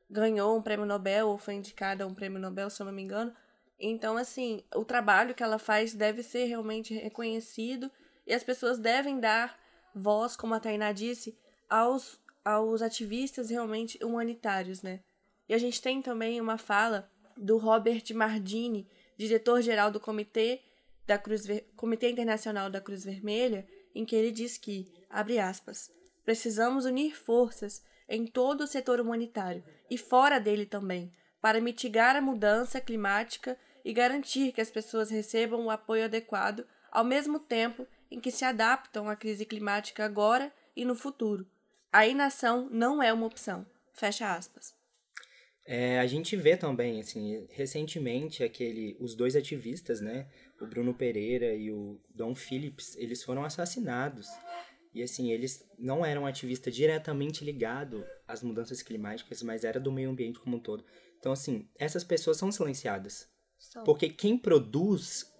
ganhou 0.08 0.56
um 0.56 0.62
prêmio 0.62 0.86
Nobel 0.86 1.30
ou 1.30 1.40
foi 1.40 1.56
indicada 1.56 2.04
a 2.04 2.08
um 2.08 2.14
prêmio 2.14 2.40
Nobel, 2.40 2.70
se 2.70 2.80
eu 2.80 2.86
não 2.86 2.94
me 2.94 3.02
engano. 3.02 3.34
Então, 3.80 4.18
assim, 4.18 4.64
o 4.76 4.86
trabalho 4.86 5.34
que 5.34 5.42
ela 5.42 5.58
faz 5.58 5.96
deve 5.96 6.22
ser 6.22 6.46
realmente 6.46 6.94
reconhecido 6.94 7.90
e 8.28 8.36
as 8.36 8.44
pessoas 8.44 8.78
devem 8.78 9.20
dar 9.20 9.60
voz, 9.96 10.36
como 10.36 10.54
a 10.54 10.60
Tainá 10.60 10.92
disse, 10.92 11.36
aos, 11.68 12.20
aos 12.44 12.82
ativistas 12.82 13.50
realmente 13.50 13.98
humanitários, 14.04 14.82
né? 14.82 15.02
E 15.48 15.54
a 15.54 15.58
gente 15.58 15.82
tem 15.82 16.02
também 16.02 16.40
uma 16.40 16.58
fala 16.58 17.10
do 17.38 17.58
Robert 17.58 18.04
Mardini, 18.14 18.88
diretor-geral 19.18 19.92
do 19.92 20.00
Comitê 20.00 20.62
da 21.06 21.18
Cruz 21.18 21.46
Ver... 21.46 21.70
Comitê 21.76 22.10
Internacional 22.10 22.70
da 22.70 22.82
Cruz 22.82 23.04
Vermelha, 23.04 23.68
em 23.94 24.06
que 24.06 24.16
ele 24.16 24.32
diz 24.32 24.58
que, 24.58 24.92
abre 25.10 25.40
aspas, 25.40 25.92
precisamos 26.24 26.86
unir 26.86 27.16
forças 27.16 27.84
em 28.08 28.26
todo 28.26 28.62
o 28.62 28.68
setor 28.68 29.00
humanitário 29.00 29.64
e 29.90 29.98
fora 29.98 30.40
dele 30.40 30.66
também, 30.66 31.12
para 31.42 31.62
mitigar 31.62 32.16
a 32.16 32.22
mudança 32.22 32.80
climática 32.80 33.58
e 33.84 33.92
garantir 33.92 34.52
que 34.54 34.62
as 34.62 34.72
pessoas 34.72 35.10
recebam 35.10 35.66
o 35.66 35.70
apoio 35.70 36.06
adequado 36.06 36.66
ao 36.92 37.04
mesmo 37.04 37.40
tempo 37.40 37.86
em 38.10 38.20
que 38.20 38.32
se 38.32 38.46
adaptam 38.46 39.10
à 39.10 39.16
crise 39.16 39.46
climática 39.46 40.06
agora 40.06 40.54
e 40.76 40.86
no 40.86 40.96
futuro. 40.96 41.46
A 41.94 42.08
inação 42.08 42.68
não 42.72 43.04
é 43.04 43.14
uma 43.14 43.28
opção. 43.28 43.64
Fecha 43.94 44.36
aspas. 44.36 44.74
É, 45.66 46.00
a 46.00 46.08
gente 46.08 46.36
vê 46.36 46.58
também, 46.58 47.00
assim, 47.00 47.48
recentemente 47.52 48.44
aquele, 48.44 48.98
os 49.00 49.16
dois 49.16 49.36
ativistas, 49.36 50.02
né, 50.02 50.28
o 50.60 50.66
Bruno 50.66 50.94
Pereira 50.94 51.54
e 51.54 51.72
o 51.72 52.02
Dom 52.10 52.36
Phillips, 52.36 52.98
eles 52.98 53.24
foram 53.24 53.46
assassinados. 53.46 54.28
E 54.94 55.02
assim, 55.02 55.32
eles 55.32 55.64
não 55.78 56.06
eram 56.06 56.26
ativistas 56.26 56.76
diretamente 56.76 57.46
ligados 57.46 58.04
às 58.28 58.44
mudanças 58.44 58.82
climáticas, 58.82 59.42
mas 59.42 59.64
era 59.64 59.80
do 59.80 59.92
meio 59.92 60.10
ambiente 60.10 60.40
como 60.40 60.58
um 60.58 60.60
todo. 60.60 60.84
Então, 61.20 61.32
assim, 61.32 61.70
essas 61.78 62.04
pessoas 62.04 62.38
são 62.38 62.52
silenciadas. 62.52 63.28
São. 63.58 63.84
Porque 63.84 64.10
quem 64.10 64.38
produz 64.38 65.32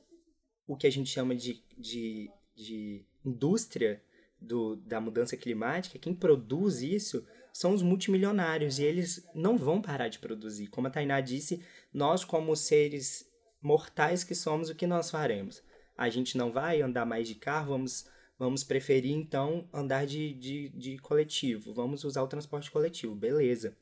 o 0.66 0.78
que 0.78 0.88
a 0.88 0.92
gente 0.92 1.10
chama 1.10 1.36
de, 1.36 1.62
de, 1.78 2.32
de 2.56 3.06
indústria 3.26 4.02
do, 4.44 4.76
da 4.76 5.00
mudança 5.00 5.38
climática, 5.38 5.98
quem 5.98 6.14
produz 6.14 6.82
isso 6.82 7.26
são 7.52 7.74
os 7.74 7.82
multimilionários 7.82 8.80
e 8.80 8.84
eles 8.84 9.28
não 9.34 9.58
vão 9.58 9.82
parar 9.82 10.08
de 10.08 10.20
produzir. 10.20 10.68
Como 10.68 10.88
a 10.88 10.90
Tainá 10.90 11.22
disse, 11.22 11.64
nós, 11.94 12.26
como 12.26 12.56
seres 12.56 13.32
mortais 13.62 14.24
que 14.24 14.36
somos, 14.36 14.70
o 14.70 14.76
que 14.76 14.88
nós 14.88 15.10
faremos? 15.10 15.64
A 15.96 16.10
gente 16.10 16.38
não 16.38 16.52
vai 16.52 16.82
andar 16.82 17.06
mais 17.06 17.28
de 17.28 17.36
carro, 17.36 17.70
vamos, 17.70 18.08
vamos 18.38 18.64
preferir 18.64 19.12
então 19.12 19.70
andar 19.72 20.06
de, 20.06 20.34
de, 20.34 20.70
de 20.70 20.98
coletivo, 20.98 21.74
vamos 21.74 22.04
usar 22.04 22.24
o 22.24 22.28
transporte 22.28 22.72
coletivo, 22.72 23.16
beleza. 23.16 23.78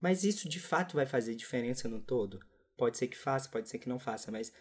Mas 0.00 0.24
isso 0.24 0.48
de 0.48 0.60
fato 0.60 0.94
vai 0.94 1.04
fazer 1.04 1.34
diferença 1.34 1.88
no 1.88 2.00
todo? 2.00 2.40
Pode 2.76 2.96
ser 2.96 3.08
que 3.08 3.18
faça, 3.18 3.48
pode 3.48 3.68
ser 3.68 3.78
que 3.78 3.88
não 3.88 3.98
faça, 3.98 4.30
mas 4.30 4.52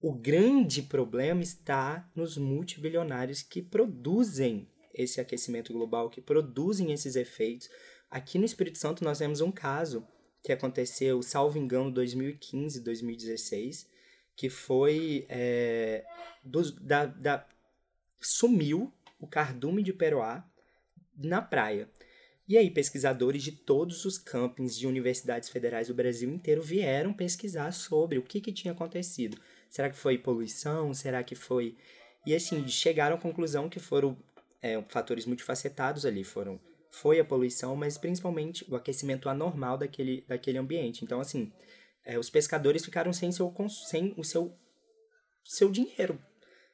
o 0.00 0.12
grande 0.12 0.82
problema 0.82 1.42
está 1.42 2.08
nos 2.14 2.36
multibilionários 2.36 3.42
que 3.42 3.62
produzem 3.62 4.68
esse 4.92 5.20
aquecimento 5.20 5.72
global, 5.72 6.10
que 6.10 6.20
produzem 6.20 6.92
esses 6.92 7.16
efeitos. 7.16 7.68
Aqui 8.10 8.38
no 8.38 8.44
Espírito 8.44 8.78
Santo 8.78 9.04
nós 9.04 9.18
temos 9.18 9.40
um 9.40 9.50
caso 9.50 10.06
que 10.42 10.52
aconteceu, 10.52 11.22
salvo 11.22 11.58
engano, 11.58 11.90
2015, 11.90 12.80
2016, 12.80 13.88
que 14.36 14.48
foi 14.48 15.26
é, 15.28 16.04
do, 16.44 16.70
da, 16.80 17.06
da, 17.06 17.48
sumiu 18.20 18.92
o 19.18 19.26
cardume 19.26 19.82
de 19.82 19.92
peroá 19.92 20.48
na 21.16 21.42
praia. 21.42 21.90
E 22.48 22.56
aí, 22.56 22.70
pesquisadores 22.70 23.42
de 23.42 23.50
todos 23.50 24.04
os 24.04 24.18
campings 24.18 24.78
de 24.78 24.86
universidades 24.86 25.48
federais 25.48 25.88
do 25.88 25.94
Brasil 25.94 26.30
inteiro 26.30 26.62
vieram 26.62 27.12
pesquisar 27.12 27.72
sobre 27.72 28.18
o 28.18 28.22
que, 28.22 28.40
que 28.40 28.52
tinha 28.52 28.72
acontecido. 28.72 29.36
Será 29.76 29.90
que 29.90 29.96
foi 29.96 30.16
poluição? 30.16 30.94
Será 30.94 31.22
que 31.22 31.34
foi. 31.34 31.76
E 32.24 32.34
assim, 32.34 32.66
chegaram 32.66 33.16
à 33.16 33.18
conclusão 33.18 33.68
que 33.68 33.78
foram 33.78 34.16
é, 34.62 34.82
fatores 34.88 35.26
multifacetados 35.26 36.06
ali. 36.06 36.24
Foram, 36.24 36.58
foi 36.90 37.20
a 37.20 37.24
poluição, 37.26 37.76
mas 37.76 37.98
principalmente 37.98 38.64
o 38.70 38.74
aquecimento 38.74 39.28
anormal 39.28 39.76
daquele, 39.76 40.24
daquele 40.26 40.56
ambiente. 40.56 41.04
Então, 41.04 41.20
assim, 41.20 41.52
é, 42.06 42.18
os 42.18 42.30
pescadores 42.30 42.86
ficaram 42.86 43.12
sem, 43.12 43.30
seu, 43.30 43.54
sem 43.86 44.14
o 44.16 44.24
seu, 44.24 44.56
seu 45.44 45.70
dinheiro. 45.70 46.18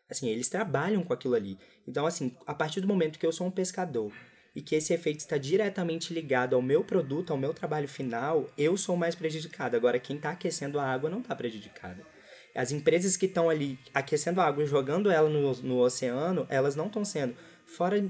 Assim, 0.09 0.29
eles 0.29 0.49
trabalham 0.49 1.03
com 1.03 1.13
aquilo 1.13 1.35
ali. 1.35 1.59
Então, 1.89 2.07
assim, 2.07 2.37
a 2.47 2.55
partir 2.55 2.81
do 2.81 2.87
momento 2.87 3.19
que 3.19 3.27
eu 3.27 3.33
sou 3.33 3.49
um 3.49 3.51
pescador 3.51 4.13
e 4.55 4.63
que 4.63 4.77
esse 4.77 4.95
efeito 4.95 5.19
está 5.19 5.37
diretamente 5.37 6.15
ligado 6.15 6.55
ao 6.55 6.63
meu 6.63 6.85
produto, 6.85 7.33
ao 7.33 7.37
meu 7.37 7.53
trabalho 7.53 7.89
final, 7.89 8.49
eu 8.57 8.77
sou 8.77 8.97
mais 8.97 9.17
prejudicado. 9.17 9.75
Agora, 9.75 9.99
quem 9.99 10.15
está 10.15 10.31
aquecendo 10.31 10.79
a 10.79 10.85
água 10.85 11.11
não 11.11 11.19
está 11.19 11.35
prejudicado. 11.35 12.12
As 12.55 12.71
empresas 12.71 13.17
que 13.17 13.27
estão 13.27 13.49
ali 13.49 13.79
aquecendo 13.95 14.41
a 14.41 14.45
água 14.45 14.63
e 14.63 14.67
jogando 14.67 15.11
ela 15.11 15.29
no, 15.29 15.53
no 15.63 15.79
oceano, 15.79 16.47
elas 16.51 16.77
não 16.77 16.87
estão 16.87 17.05
sendo 17.05 17.35
fora 17.65 18.05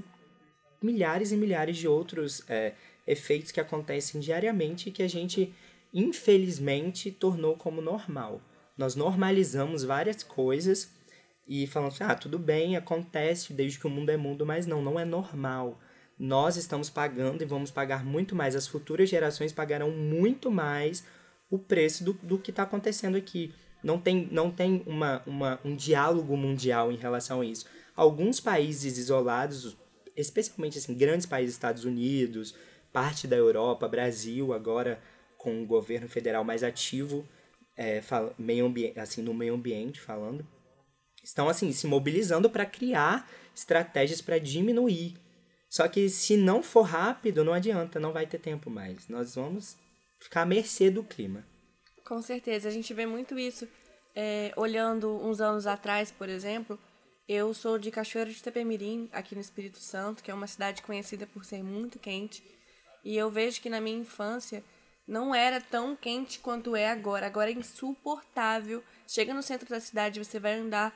milhares 0.81 1.31
e 1.31 1.37
milhares 1.37 1.77
de 1.77 1.87
outros 1.87 2.43
é, 2.49 2.73
efeitos 3.07 3.51
que 3.51 3.59
acontecem 3.59 4.19
diariamente 4.19 4.89
e 4.89 4.91
que 4.91 5.01
a 5.01 5.07
gente, 5.07 5.53
infelizmente, 5.93 7.11
tornou 7.11 7.55
como 7.55 7.81
normal. 7.81 8.41
Nós 8.77 8.95
normalizamos 8.95 9.83
várias 9.83 10.23
coisas 10.23 10.91
e 11.47 11.67
falamos, 11.67 12.01
ah, 12.01 12.15
tudo 12.15 12.37
bem, 12.39 12.75
acontece 12.75 13.53
desde 13.53 13.79
que 13.79 13.87
o 13.87 13.89
mundo 13.89 14.09
é 14.09 14.17
mundo, 14.17 14.45
mas 14.45 14.65
não, 14.65 14.81
não 14.81 14.99
é 14.99 15.05
normal. 15.05 15.79
Nós 16.17 16.57
estamos 16.57 16.89
pagando 16.89 17.41
e 17.41 17.45
vamos 17.45 17.71
pagar 17.71 18.03
muito 18.03 18.35
mais, 18.35 18.55
as 18.55 18.67
futuras 18.67 19.09
gerações 19.09 19.51
pagarão 19.51 19.91
muito 19.91 20.51
mais 20.51 21.03
o 21.49 21.59
preço 21.59 22.03
do, 22.03 22.13
do 22.13 22.37
que 22.37 22.49
está 22.49 22.63
acontecendo 22.63 23.15
aqui. 23.15 23.53
Não 23.83 23.99
tem, 23.99 24.27
não 24.31 24.49
tem 24.49 24.81
uma, 24.85 25.21
uma, 25.25 25.59
um 25.65 25.75
diálogo 25.75 26.37
mundial 26.37 26.91
em 26.91 26.95
relação 26.95 27.41
a 27.41 27.45
isso 27.45 27.65
alguns 27.95 28.39
países 28.39 28.97
isolados, 28.97 29.77
especialmente 30.15 30.77
assim, 30.77 30.93
grandes 30.93 31.25
países, 31.25 31.55
Estados 31.55 31.85
Unidos, 31.85 32.55
parte 32.91 33.27
da 33.27 33.35
Europa, 33.35 33.87
Brasil, 33.87 34.53
agora 34.53 35.01
com 35.37 35.61
o 35.61 35.65
governo 35.65 36.07
federal 36.07 36.43
mais 36.43 36.63
ativo, 36.63 37.27
é, 37.75 38.01
fala, 38.01 38.33
meio 38.37 38.65
ambiente, 38.65 38.99
assim, 38.99 39.21
no 39.21 39.33
meio 39.33 39.55
ambiente 39.55 39.99
falando, 39.99 40.47
estão 41.23 41.49
assim 41.49 41.71
se 41.71 41.85
mobilizando 41.87 42.49
para 42.49 42.65
criar 42.65 43.29
estratégias 43.53 44.21
para 44.21 44.39
diminuir. 44.39 45.17
Só 45.69 45.87
que 45.87 46.07
se 46.07 46.37
não 46.37 46.61
for 46.61 46.83
rápido, 46.83 47.43
não 47.43 47.51
adianta, 47.51 47.99
não 47.99 48.13
vai 48.13 48.27
ter 48.27 48.37
tempo 48.37 48.69
mais. 48.69 49.07
Nós 49.07 49.35
vamos 49.35 49.75
ficar 50.19 50.43
à 50.43 50.45
mercê 50.45 50.89
do 50.89 51.03
clima. 51.03 51.43
Com 52.05 52.21
certeza, 52.21 52.67
a 52.67 52.71
gente 52.71 52.93
vê 52.93 53.05
muito 53.05 53.37
isso. 53.39 53.67
É, 54.15 54.53
olhando 54.55 55.09
uns 55.25 55.41
anos 55.41 55.65
atrás, 55.65 56.11
por 56.11 56.29
exemplo, 56.29 56.77
eu 57.27 57.53
sou 57.53 57.79
de 57.79 57.89
Cachoeira 57.89 58.29
de 58.29 58.37
Itapemirim, 58.37 59.09
aqui 59.11 59.33
no 59.33 59.41
Espírito 59.41 59.79
Santo, 59.79 60.21
que 60.21 60.29
é 60.29 60.33
uma 60.33 60.47
cidade 60.47 60.81
conhecida 60.81 61.25
por 61.25 61.45
ser 61.45 61.63
muito 61.63 61.97
quente. 61.97 62.43
E 63.03 63.17
eu 63.17 63.29
vejo 63.29 63.61
que 63.61 63.69
na 63.69 63.79
minha 63.79 63.97
infância 63.97 64.63
não 65.07 65.33
era 65.33 65.59
tão 65.59 65.95
quente 65.95 66.39
quanto 66.39 66.75
é 66.75 66.89
agora. 66.89 67.25
Agora 67.25 67.49
é 67.49 67.53
insuportável. 67.53 68.83
Chega 69.07 69.33
no 69.33 69.41
centro 69.41 69.69
da 69.69 69.79
cidade, 69.79 70.23
você 70.23 70.39
vai 70.39 70.53
andar. 70.53 70.93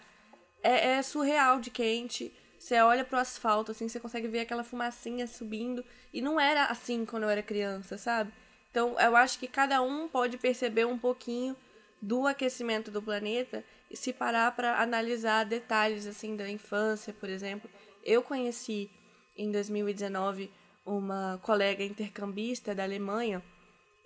É, 0.62 0.98
é 0.98 1.02
surreal 1.02 1.60
de 1.60 1.70
quente. 1.70 2.34
Você 2.60 2.80
olha 2.82 3.06
pro 3.06 3.18
asfalto, 3.18 3.72
assim, 3.72 3.88
você 3.88 4.00
consegue 4.00 4.28
ver 4.28 4.42
aquela 4.42 4.64
fumacinha 4.64 5.28
subindo. 5.28 5.84
E 6.14 6.22
não 6.22 6.40
era 6.40 6.66
assim 6.66 7.06
quando 7.06 7.24
eu 7.24 7.30
era 7.30 7.44
criança, 7.44 7.98
sabe? 7.98 8.32
Então 8.72 9.00
eu 9.00 9.16
acho 9.16 9.40
que 9.40 9.48
cada 9.48 9.82
um 9.82 10.08
pode 10.08 10.38
perceber 10.38 10.86
um 10.86 10.98
pouquinho 10.98 11.56
do 12.02 12.28
aquecimento 12.28 12.92
do 12.92 13.02
planeta 13.02 13.64
e 13.90 13.98
se 13.98 14.14
parar 14.14 14.56
para 14.56 14.82
analisar 14.82 15.46
detalhes 15.46 16.06
assim 16.06 16.36
da 16.36 16.50
infância, 16.50 17.14
por 17.14 17.30
exemplo, 17.30 17.70
eu 18.04 18.22
conheci 18.22 18.90
em 19.36 19.52
2019 19.52 20.52
uma 20.86 21.40
colega 21.44 21.84
intercambista 21.84 22.74
da 22.74 22.84
Alemanha 22.84 23.44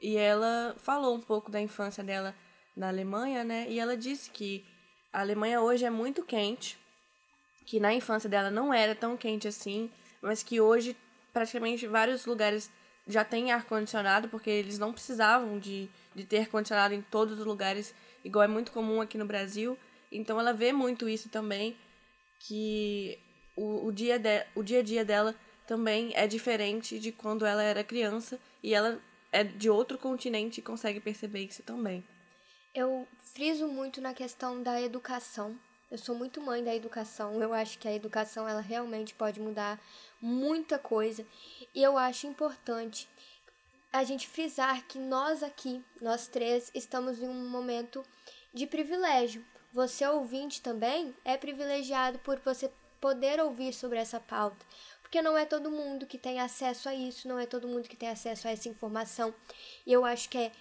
e 0.01 0.17
ela 0.17 0.75
falou 0.79 1.15
um 1.15 1.21
pouco 1.21 1.51
da 1.51 1.61
infância 1.61 2.03
dela 2.03 2.35
na 2.75 2.87
Alemanha, 2.87 3.43
né? 3.43 3.67
E 3.69 3.79
ela 3.79 3.95
disse 3.95 4.31
que 4.31 4.65
a 5.13 5.19
Alemanha 5.19 5.61
hoje 5.61 5.85
é 5.85 5.89
muito 5.89 6.23
quente, 6.23 6.79
que 7.65 7.79
na 7.79 7.93
infância 7.93 8.29
dela 8.29 8.49
não 8.49 8.73
era 8.73 8.95
tão 8.95 9.15
quente 9.15 9.47
assim, 9.47 9.91
mas 10.21 10.41
que 10.41 10.59
hoje 10.59 10.97
praticamente 11.31 11.85
vários 11.85 12.25
lugares 12.25 12.71
já 13.11 13.23
têm 13.23 13.51
ar 13.51 13.65
condicionado 13.65 14.29
porque 14.29 14.49
eles 14.49 14.79
não 14.79 14.91
precisavam 14.91 15.59
de, 15.59 15.89
de 16.15 16.25
ter 16.25 16.39
ar 16.39 16.47
condicionado 16.47 16.93
em 16.93 17.01
todos 17.01 17.39
os 17.39 17.45
lugares 17.45 17.93
igual 18.23 18.43
é 18.43 18.47
muito 18.47 18.71
comum 18.71 19.01
aqui 19.01 19.17
no 19.17 19.25
Brasil. 19.25 19.77
Então 20.11 20.39
ela 20.39 20.53
vê 20.53 20.73
muito 20.73 21.07
isso 21.07 21.29
também, 21.29 21.77
que 22.39 23.17
o, 23.55 23.87
o, 23.87 23.91
dia, 23.91 24.19
de, 24.19 24.45
o 24.55 24.63
dia 24.63 24.79
a 24.79 24.83
dia 24.83 25.05
dela 25.05 25.35
também 25.67 26.11
é 26.15 26.27
diferente 26.27 26.99
de 26.99 27.11
quando 27.11 27.45
ela 27.45 27.63
era 27.63 27.83
criança 27.83 28.39
e 28.61 28.73
ela 28.73 28.99
é 29.31 29.43
de 29.43 29.69
outro 29.69 29.97
continente 29.97 30.59
e 30.59 30.63
consegue 30.63 30.99
perceber 30.99 31.45
isso 31.45 31.63
também. 31.63 32.03
Eu 32.73 33.07
friso 33.33 33.67
muito 33.67 34.01
na 34.01 34.13
questão 34.13 34.61
da 34.61 34.81
educação, 34.81 35.57
Eu 35.91 35.97
sou 35.97 36.15
muito 36.15 36.39
mãe 36.39 36.63
da 36.63 36.73
educação. 36.73 37.41
Eu 37.41 37.53
acho 37.53 37.77
que 37.77 37.85
a 37.85 37.93
educação 37.93 38.47
ela 38.47 38.61
realmente 38.61 39.13
pode 39.13 39.41
mudar 39.41 39.77
muita 40.21 40.79
coisa. 40.79 41.25
E 41.75 41.83
eu 41.83 41.97
acho 41.97 42.27
importante 42.27 43.09
a 43.91 44.05
gente 44.05 44.25
frisar 44.25 44.87
que 44.87 44.97
nós 44.97 45.43
aqui, 45.43 45.83
nós 46.01 46.27
três, 46.27 46.71
estamos 46.73 47.21
em 47.21 47.27
um 47.27 47.49
momento 47.49 48.05
de 48.53 48.65
privilégio. 48.65 49.45
Você 49.73 50.07
ouvinte 50.07 50.61
também 50.61 51.13
é 51.25 51.35
privilegiado 51.35 52.19
por 52.19 52.39
você 52.39 52.71
poder 53.01 53.41
ouvir 53.41 53.73
sobre 53.73 53.97
essa 53.97 54.19
pauta, 54.19 54.65
porque 55.01 55.21
não 55.21 55.37
é 55.37 55.43
todo 55.45 55.71
mundo 55.71 56.05
que 56.05 56.17
tem 56.17 56.39
acesso 56.39 56.87
a 56.87 56.95
isso, 56.95 57.27
não 57.27 57.39
é 57.39 57.45
todo 57.45 57.67
mundo 57.67 57.89
que 57.89 57.97
tem 57.97 58.09
acesso 58.09 58.47
a 58.47 58.51
essa 58.51 58.69
informação. 58.69 59.33
E 59.85 59.91
eu 59.91 60.05
acho 60.05 60.29
que 60.29 60.37
é 60.37 60.51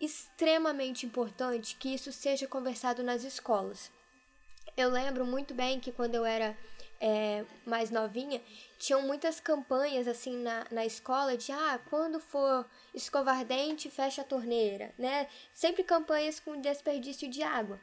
extremamente 0.00 1.04
importante 1.04 1.76
que 1.76 1.92
isso 1.92 2.10
seja 2.12 2.46
conversado 2.46 3.02
nas 3.02 3.24
escolas. 3.24 3.90
Eu 4.76 4.90
lembro 4.90 5.24
muito 5.26 5.54
bem 5.54 5.80
que 5.80 5.92
quando 5.92 6.14
eu 6.14 6.24
era 6.24 6.56
é, 7.00 7.44
mais 7.64 7.90
novinha, 7.90 8.42
tinham 8.78 9.02
muitas 9.02 9.40
campanhas 9.40 10.06
assim 10.06 10.36
na, 10.36 10.66
na 10.70 10.84
escola 10.84 11.36
de 11.36 11.50
ah, 11.50 11.80
quando 11.88 12.20
for 12.20 12.66
escovar 12.94 13.44
dente, 13.44 13.90
fecha 13.90 14.22
a 14.22 14.24
torneira, 14.24 14.92
né? 14.98 15.26
Sempre 15.54 15.82
campanhas 15.82 16.38
com 16.38 16.60
desperdício 16.60 17.28
de 17.28 17.42
água. 17.42 17.80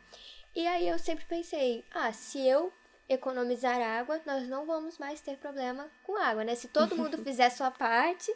E 0.56 0.66
aí 0.66 0.88
eu 0.88 0.98
sempre 0.98 1.26
pensei, 1.26 1.86
ah, 1.92 2.14
se 2.14 2.40
eu 2.48 2.72
economizar 3.10 3.80
água, 3.80 4.22
nós 4.26 4.48
não 4.48 4.66
vamos 4.66 4.98
mais 4.98 5.22
ter 5.22 5.38
problema 5.38 5.90
com 6.04 6.16
água, 6.18 6.44
né? 6.44 6.56
Se 6.56 6.68
todo 6.68 6.96
mundo 6.96 7.18
fizer 7.24 7.50
sua 7.50 7.72
parte, 7.72 8.32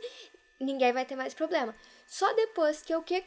ninguém 0.60 0.94
vai 0.94 1.06
ter 1.06 1.16
mais 1.16 1.34
problema. 1.34 1.76
Só 2.08 2.34
depois 2.34 2.82
que 2.82 2.94
eu 2.94 3.04
que 3.04 3.24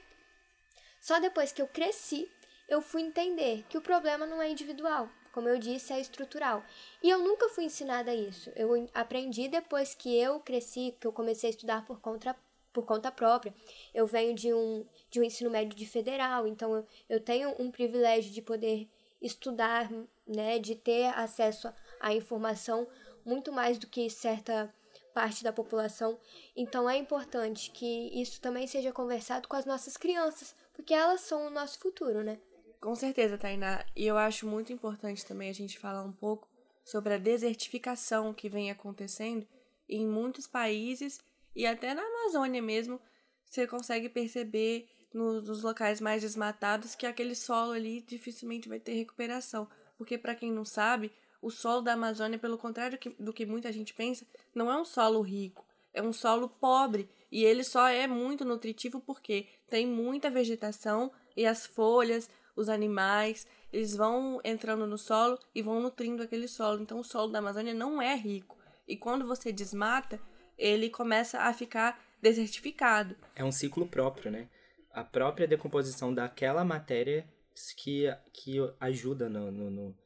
só 1.01 1.21
depois 1.21 1.53
que 1.53 1.61
eu 1.61 1.69
cresci, 1.69 2.33
eu 2.69 2.81
fui 2.81 3.03
entender 3.03 3.65
que 3.69 3.79
o 3.79 3.83
problema 3.83 4.27
não 4.27 4.41
é 4.41 4.49
individual, 4.49 5.09
como 5.33 5.49
eu 5.49 5.59
disse, 5.59 5.93
é 5.93 6.01
estrutural. 6.01 6.65
E 7.03 7.11
eu 7.11 7.19
nunca 7.19 7.49
fui 7.49 7.65
ensinada 7.65 8.15
isso. 8.15 8.53
Eu 8.55 8.89
aprendi 8.95 9.49
depois 9.49 9.95
que 9.95 10.17
eu 10.17 10.39
cresci, 10.39 10.97
que 11.01 11.07
eu 11.07 11.13
comecei 11.13 11.49
a 11.49 11.51
estudar 11.51 11.85
por 11.85 12.01
conta, 12.01 12.37
por 12.73 12.87
conta 12.87 13.11
própria. 13.11 13.53
Eu 13.93 14.07
venho 14.07 14.35
de 14.35 14.55
um, 14.55 14.87
de 15.11 15.21
um 15.21 15.25
ensino 15.25 15.51
médio 15.51 15.77
de 15.77 15.87
federal, 15.87 16.47
então 16.47 16.75
eu, 16.75 16.87
eu 17.09 17.21
tenho 17.21 17.55
um 17.59 17.71
privilégio 17.71 18.33
de 18.33 18.41
poder 18.41 18.89
estudar, 19.21 19.91
né, 20.27 20.59
de 20.59 20.77
ter 20.77 21.07
acesso 21.19 21.73
à 22.01 22.15
informação 22.15 22.87
muito 23.25 23.53
mais 23.53 23.79
do 23.79 23.87
que 23.87 24.09
certa 24.09 24.73
parte 25.13 25.43
da 25.43 25.53
população. 25.53 26.19
Então 26.55 26.89
é 26.89 26.97
importante 26.97 27.71
que 27.71 28.11
isso 28.21 28.41
também 28.41 28.67
seja 28.67 28.93
conversado 28.93 29.49
com 29.49 29.57
as 29.57 29.65
nossas 29.65 29.97
crianças, 29.97 30.55
porque 30.75 30.95
elas 30.95 31.23
são 31.23 31.47
o 31.47 31.51
nosso 31.51 31.79
futuro, 31.79 32.23
né? 32.23 32.39
Com 32.85 32.95
certeza, 32.95 33.39
Tainá. 33.39 33.83
E 33.97 34.07
eu 34.07 34.19
acho 34.19 34.47
muito 34.47 34.71
importante 34.71 35.25
também 35.25 35.49
a 35.49 35.55
gente 35.55 35.79
falar 35.79 36.05
um 36.05 36.13
pouco 36.13 36.47
sobre 36.85 37.15
a 37.15 37.19
desertificação 37.19 38.35
que 38.35 38.47
vem 38.47 38.71
acontecendo 38.71 39.49
em 39.89 40.07
muitos 40.07 40.47
países 40.47 41.19
e 41.57 41.65
até 41.67 41.95
na 41.95 42.03
Amazônia 42.03 42.61
mesmo. 42.61 43.01
Você 43.47 43.67
consegue 43.67 44.11
perceber 44.11 44.87
nos, 45.15 45.49
nos 45.49 45.63
locais 45.63 45.99
mais 45.99 46.21
desmatados 46.21 46.95
que 46.95 47.07
aquele 47.07 47.35
solo 47.35 47.73
ali 47.73 48.03
dificilmente 48.03 48.69
vai 48.69 48.79
ter 48.79 48.93
recuperação. 48.93 49.67
Porque, 49.97 50.19
para 50.19 50.35
quem 50.35 50.53
não 50.53 50.67
sabe, 50.67 51.11
o 51.41 51.51
solo 51.51 51.81
da 51.81 51.95
Amazônia, 51.95 52.39
pelo 52.39 52.59
contrário 52.59 52.99
do 53.19 53.33
que, 53.33 53.47
muita 53.47 53.73
gente 53.73 53.95
pensa, 53.95 54.27
não 54.55 54.71
é 54.71 54.79
um 54.79 54.85
solo 54.85 55.23
rico, 55.23 55.65
é 55.95 56.03
um 56.03 56.13
solo 56.13 56.51
pobre. 56.51 57.09
E 57.33 57.45
ele 57.45 57.65
só 57.65 57.89
é 57.89 58.07
muito 58.07 58.45
nutritivo 58.45 59.01
porque 59.01 59.49
tem 59.71 59.87
muita 59.87 60.29
vegetação 60.29 61.11
e 61.35 61.47
as 61.47 61.65
folhas, 61.65 62.29
os 62.57 62.69
animais, 62.69 63.47
eles 63.73 63.97
vão 63.97 64.41
entrando 64.45 64.87
no 64.87 64.97
solo 64.97 65.39
e 65.55 65.63
vão 65.63 65.81
nutrindo 65.81 66.23
aquele 66.23 66.49
solo. 66.49 66.81
Então 66.81 67.01
o 67.01 67.05
solo 67.05 67.33
da 67.33 67.39
Amazônia 67.39 67.75
não 67.75 68.01
é 68.01 68.15
rico. 68.15 68.57
E 68.87 68.97
quando 68.97 69.27
você 69.27 69.53
desmata, 69.53 70.21
ele 70.57 70.91
começa 70.91 71.41
a 71.41 71.53
ficar 71.53 72.01
desertificado. 72.21 73.17
É 73.35 73.45
um 73.45 73.53
ciclo 73.53 73.87
próprio, 73.87 74.31
né? 74.31 74.49
A 74.93 75.03
própria 75.03 75.49
decomposição 75.49 76.15
daquela 76.15 76.65
matéria 76.65 77.29
que, 77.77 78.07
que 78.33 78.59
ajuda 78.81 79.29
no, 79.29 79.51
no, 79.51 79.71
no, 79.71 79.99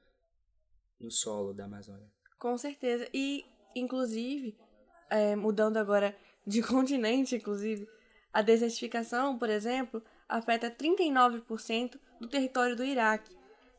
no 1.01 1.11
solo 1.11 1.53
da 1.53 1.65
Amazônia. 1.65 2.11
Com 2.39 2.57
certeza. 2.57 3.09
E, 3.13 3.45
inclusive, 3.75 4.57
é, 5.11 5.37
mudando 5.37 5.77
agora 5.77 6.17
de 6.47 6.63
continente, 6.67 7.37
inclusive, 7.37 7.89
a 8.33 8.43
desertificação, 8.43 9.39
por 9.39 9.51
exemplo, 9.51 10.03
afeta 10.29 10.71
39% 10.71 11.99
do 12.21 12.29
território 12.29 12.77
do 12.77 12.85
Iraque, 12.85 13.37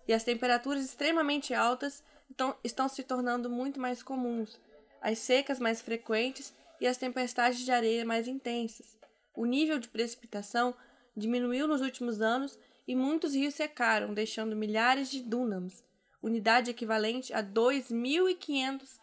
e 0.08 0.14
as 0.14 0.24
temperaturas 0.24 0.84
extremamente 0.84 1.54
altas 1.54 2.04
estão, 2.30 2.56
estão 2.64 2.90
se 2.90 3.04
tornando 3.04 3.50
muito 3.50 3.80
mais 3.80 4.02
comuns, 4.02 4.60
as 5.02 5.20
secas 5.20 5.60
mais 5.60 5.82
frequentes 5.82 6.54
e 6.80 6.88
as 6.88 6.98
tempestades 6.98 7.60
de 7.60 7.72
areia 7.72 8.06
mais 8.06 8.28
intensas. 8.28 8.98
O 9.36 9.46
nível 9.46 9.78
de 9.78 9.88
precipitação 9.88 10.76
diminuiu 11.16 11.68
nos 11.68 11.82
últimos 11.82 12.22
anos 12.22 12.58
e 12.88 12.96
muitos 12.96 13.36
rios 13.36 13.54
secaram, 13.54 14.14
deixando 14.14 14.56
milhares 14.56 15.12
de 15.12 15.22
dúnams, 15.22 15.84
unidade 16.22 16.72
equivalente 16.72 17.34
a 17.34 17.44
2.500 17.44 18.98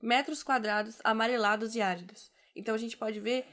metros 0.00 0.42
quadrados 0.42 0.98
amarelados 1.02 1.74
e 1.74 1.82
áridos. 1.82 2.30
Então 2.54 2.74
a 2.74 2.78
gente 2.78 2.96
pode 2.96 3.20
ver 3.20 3.44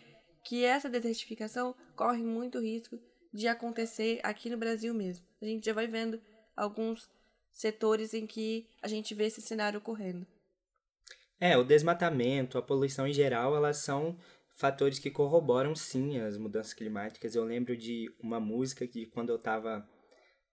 que 0.43 0.63
essa 0.63 0.89
desertificação 0.89 1.75
corre 1.95 2.23
muito 2.23 2.59
risco 2.59 2.99
de 3.33 3.47
acontecer 3.47 4.19
aqui 4.23 4.49
no 4.49 4.57
Brasil 4.57 4.93
mesmo. 4.93 5.25
A 5.41 5.45
gente 5.45 5.65
já 5.65 5.73
vai 5.73 5.87
vendo 5.87 6.21
alguns 6.55 7.09
setores 7.51 8.13
em 8.13 8.25
que 8.25 8.67
a 8.81 8.87
gente 8.87 9.13
vê 9.13 9.25
esse 9.25 9.41
cenário 9.41 9.79
ocorrendo. 9.79 10.25
É, 11.39 11.57
o 11.57 11.63
desmatamento, 11.63 12.57
a 12.57 12.61
poluição 12.61 13.07
em 13.07 13.13
geral, 13.13 13.55
elas 13.55 13.77
são 13.77 14.17
fatores 14.53 14.99
que 14.99 15.09
corroboram 15.09 15.73
sim 15.73 16.19
as 16.19 16.37
mudanças 16.37 16.73
climáticas. 16.73 17.33
Eu 17.33 17.45
lembro 17.45 17.77
de 17.77 18.13
uma 18.21 18.39
música 18.39 18.85
que 18.85 19.05
quando 19.05 19.29
eu 19.29 19.37
estava 19.37 19.87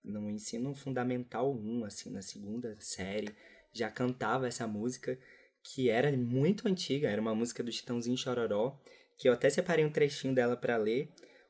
no 0.03 0.29
ensino 0.29 0.73
fundamental 0.73 1.53
1, 1.53 1.83
assim, 1.83 2.09
na 2.09 2.21
segunda 2.21 2.77
série, 2.79 3.35
já 3.73 3.91
cantava 3.91 4.47
essa 4.47 4.65
música, 4.65 5.19
que 5.61 5.89
era 5.89 6.15
muito 6.15 6.67
antiga, 6.67 7.09
era 7.09 7.21
uma 7.21 7.35
música 7.35 7.61
do 7.61 7.71
Chitãozinho 7.71 8.17
Chororó, 8.17 8.79
que 9.17 9.27
eu 9.27 9.33
até 9.33 9.49
separei 9.49 9.83
um 9.83 9.91
trechinho 9.91 10.33
dela 10.33 10.55
para 10.55 10.77
ler, 10.77 11.09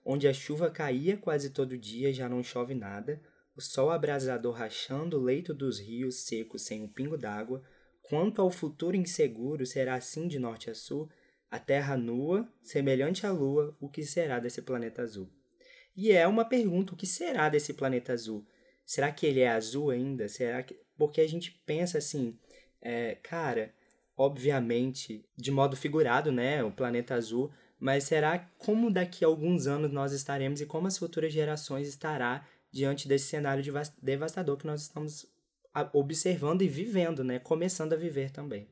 onde 0.10 0.26
a 0.26 0.34
chuva 0.34 0.72
caía 0.72 1.18
quase 1.18 1.50
todo 1.50 1.78
dia, 1.78 2.14
já 2.14 2.30
não 2.30 2.42
chove 2.42 2.74
nada, 2.74 3.22
o 3.54 3.62
sol 3.62 3.92
abrasador 3.92 4.54
rachando 4.54 5.20
o 5.20 5.22
leito 5.22 5.54
dos 5.54 5.80
rios 5.80 6.26
secos 6.26 6.62
sem 6.62 6.82
um 6.82 6.88
pingo 6.88 7.18
d'água, 7.18 7.62
quanto 8.04 8.42
ao 8.42 8.50
futuro 8.50 8.96
inseguro 8.96 9.66
será 9.66 9.96
assim 9.96 10.26
de 10.30 10.40
norte 10.40 10.70
a 10.70 10.74
sul, 10.74 11.10
a 11.52 11.60
terra 11.60 11.98
nua, 11.98 12.48
semelhante 12.64 13.28
à 13.28 13.32
lua, 13.34 13.76
o 13.82 13.90
que 13.90 14.04
será 14.04 14.40
desse 14.40 14.62
planeta 14.62 15.02
azul? 15.02 15.30
E 15.94 16.14
é 16.14 16.26
uma 16.26 16.46
pergunta, 16.46 16.94
o 16.94 16.98
que 16.98 17.06
será 17.06 17.50
desse 17.50 17.74
planeta 17.74 18.14
azul? 18.14 18.48
Será 18.86 19.12
que 19.12 19.26
ele 19.26 19.42
é 19.42 19.50
azul 19.50 19.90
ainda? 19.90 20.30
Será 20.30 20.64
que... 20.64 20.80
Porque 20.98 21.20
a 21.20 21.28
gente 21.28 21.52
pensa 21.66 21.98
assim, 21.98 22.40
é, 22.82 23.16
cara, 23.16 23.74
obviamente, 24.16 25.26
de 25.36 25.52
modo 25.52 25.76
figurado, 25.76 26.32
né, 26.32 26.64
o 26.64 26.72
planeta 26.72 27.14
azul 27.14 27.52
mas 27.80 28.06
será 28.06 28.40
como 28.58 28.92
daqui 28.92 29.24
a 29.24 29.28
alguns 29.28 29.68
anos 29.68 29.92
nós 29.92 30.12
estaremos 30.12 30.62
e 30.62 30.66
como 30.66 30.88
as 30.88 30.98
futuras 30.98 31.32
gerações 31.32 31.88
estará 31.88 32.46
diante 32.72 33.08
desse 33.08 33.28
cenário 33.28 33.64
devastador 34.02 34.58
que 34.58 34.68
nós 34.68 34.82
estamos 34.82 35.26
observando 35.94 36.64
e 36.64 36.68
vivendo, 36.68 37.24
né? 37.24 37.40
Começando 37.40 37.94
a 37.94 37.98
viver 37.98 38.32
também. 38.32 38.68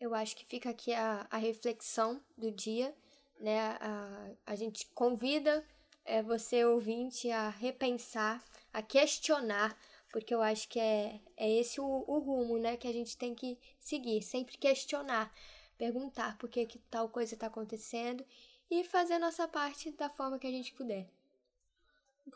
Eu 0.00 0.14
acho 0.14 0.34
que 0.36 0.44
fica 0.44 0.70
aqui 0.70 0.92
a, 0.92 1.26
a 1.30 1.36
reflexão 1.36 2.20
do 2.36 2.50
dia, 2.50 2.92
né? 3.40 3.76
A, 3.80 4.30
a 4.46 4.56
gente 4.56 4.86
convida 4.94 5.64
é, 6.04 6.22
você, 6.22 6.64
ouvinte, 6.64 7.30
a 7.30 7.48
repensar, 7.48 8.42
a 8.72 8.82
questionar, 8.82 9.78
porque 10.10 10.34
eu 10.34 10.42
acho 10.42 10.68
que 10.68 10.80
é, 10.80 11.20
é 11.36 11.48
esse 11.48 11.80
o, 11.80 11.84
o 11.84 12.18
rumo, 12.18 12.58
né? 12.58 12.76
Que 12.76 12.88
a 12.88 12.92
gente 12.92 13.16
tem 13.16 13.34
que 13.34 13.56
seguir, 13.78 14.22
sempre 14.22 14.58
questionar 14.58 15.32
perguntar 15.82 16.38
por 16.38 16.48
que, 16.48 16.64
que 16.64 16.78
tal 16.78 17.08
coisa 17.08 17.34
está 17.34 17.48
acontecendo 17.48 18.24
e 18.70 18.84
fazer 18.84 19.14
a 19.14 19.18
nossa 19.18 19.48
parte 19.48 19.90
da 19.90 20.08
forma 20.08 20.38
que 20.38 20.46
a 20.46 20.50
gente 20.50 20.72
puder. 20.74 21.08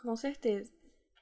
Com 0.02 0.16
certeza. 0.16 0.72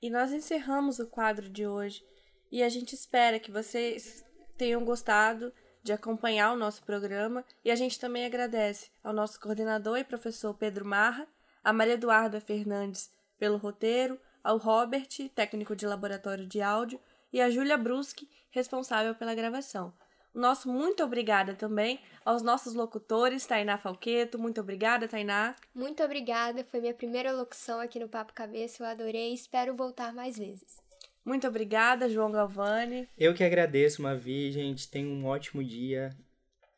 E 0.01 0.09
nós 0.09 0.33
encerramos 0.33 0.99
o 0.99 1.07
quadro 1.07 1.51
de 1.51 1.67
hoje 1.67 2.03
e 2.51 2.63
a 2.63 2.69
gente 2.71 2.95
espera 2.95 3.39
que 3.39 3.51
vocês 3.51 4.25
tenham 4.57 4.83
gostado 4.87 5.53
de 5.83 5.93
acompanhar 5.93 6.51
o 6.55 6.57
nosso 6.57 6.83
programa 6.83 7.45
e 7.63 7.71
a 7.71 7.77
gente 7.77 8.01
também 8.01 8.25
agradece 8.25 8.91
ao 9.03 9.13
nosso 9.13 9.39
coordenador 9.39 9.99
e 9.99 10.05
professor 10.05 10.55
Pedro 10.55 10.87
Marra, 10.87 11.29
a 11.63 11.75
Maria 11.75 11.93
Eduarda 11.93 12.41
Fernandes 12.41 13.13
pelo 13.37 13.59
roteiro, 13.59 14.19
ao 14.43 14.57
Robert, 14.57 15.11
técnico 15.35 15.77
de 15.77 15.87
laboratório 15.87 16.47
de 16.47 16.63
áudio, 16.63 16.99
e 17.31 17.39
a 17.43 17.51
Júlia 17.51 17.77
Bruschi, 17.77 18.31
responsável 18.51 19.15
pela 19.15 19.35
gravação. 19.35 19.93
Nosso 20.35 20.69
muito 20.69 21.05
obrigada 21.05 21.55
também 21.55 22.01
aos 22.25 22.43
nossos 22.43 22.75
locutores, 22.75 23.47
Tainá 23.47 23.79
Falqueto. 23.79 24.37
Muito 24.37 24.61
obrigada, 24.61 25.07
Tainá. 25.07 25.55
Muito 25.73 26.03
obrigada. 26.03 26.65
Foi 26.65 26.81
minha 26.81 26.93
primeira 26.93 27.33
locução 27.33 27.79
aqui 27.79 28.01
no 28.01 28.09
Papo 28.09 28.33
Cabeça. 28.33 28.83
Eu 28.83 28.89
adorei. 28.89 29.33
Espero 29.33 29.77
voltar 29.77 30.13
mais 30.13 30.37
vezes. 30.37 30.83
Muito 31.25 31.47
obrigada, 31.47 32.09
João 32.09 32.33
Galvani. 32.33 33.09
Eu 33.17 33.33
que 33.33 33.45
agradeço, 33.45 34.03
Mavi, 34.03 34.51
gente. 34.51 34.91
Tenha 34.91 35.09
um 35.09 35.25
ótimo 35.25 35.63
dia, 35.63 36.11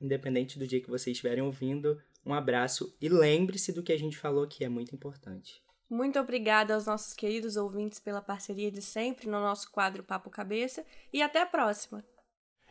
independente 0.01 0.59
do 0.59 0.67
dia 0.67 0.81
que 0.81 0.91
vocês 0.91 1.17
estiverem 1.17 1.43
ouvindo. 1.43 2.01
Um 2.25 2.35
abraço 2.35 2.95
e 3.01 3.09
lembre-se 3.09 3.73
do 3.73 3.83
que 3.83 3.93
a 3.93 3.99
gente 3.99 4.19
falou 4.19 4.47
que 4.47 4.65
é 4.65 4.69
muito 4.69 4.95
importante. 4.95 5.63
Muito 5.89 6.19
obrigada 6.19 6.75
aos 6.75 6.87
nossos 6.87 7.15
queridos 7.15 7.57
ouvintes 7.57 8.01
pela 8.01 8.21
parceria 8.21 8.71
de 8.71 8.83
sempre 8.83 9.27
no 9.27 9.41
nosso 9.41 9.71
quadro 9.71 10.03
Papo 10.03 10.29
Cabeça 10.29 10.85
e 11.13 11.23
até 11.23 11.41
a 11.41 11.47
próxima. 11.47 12.05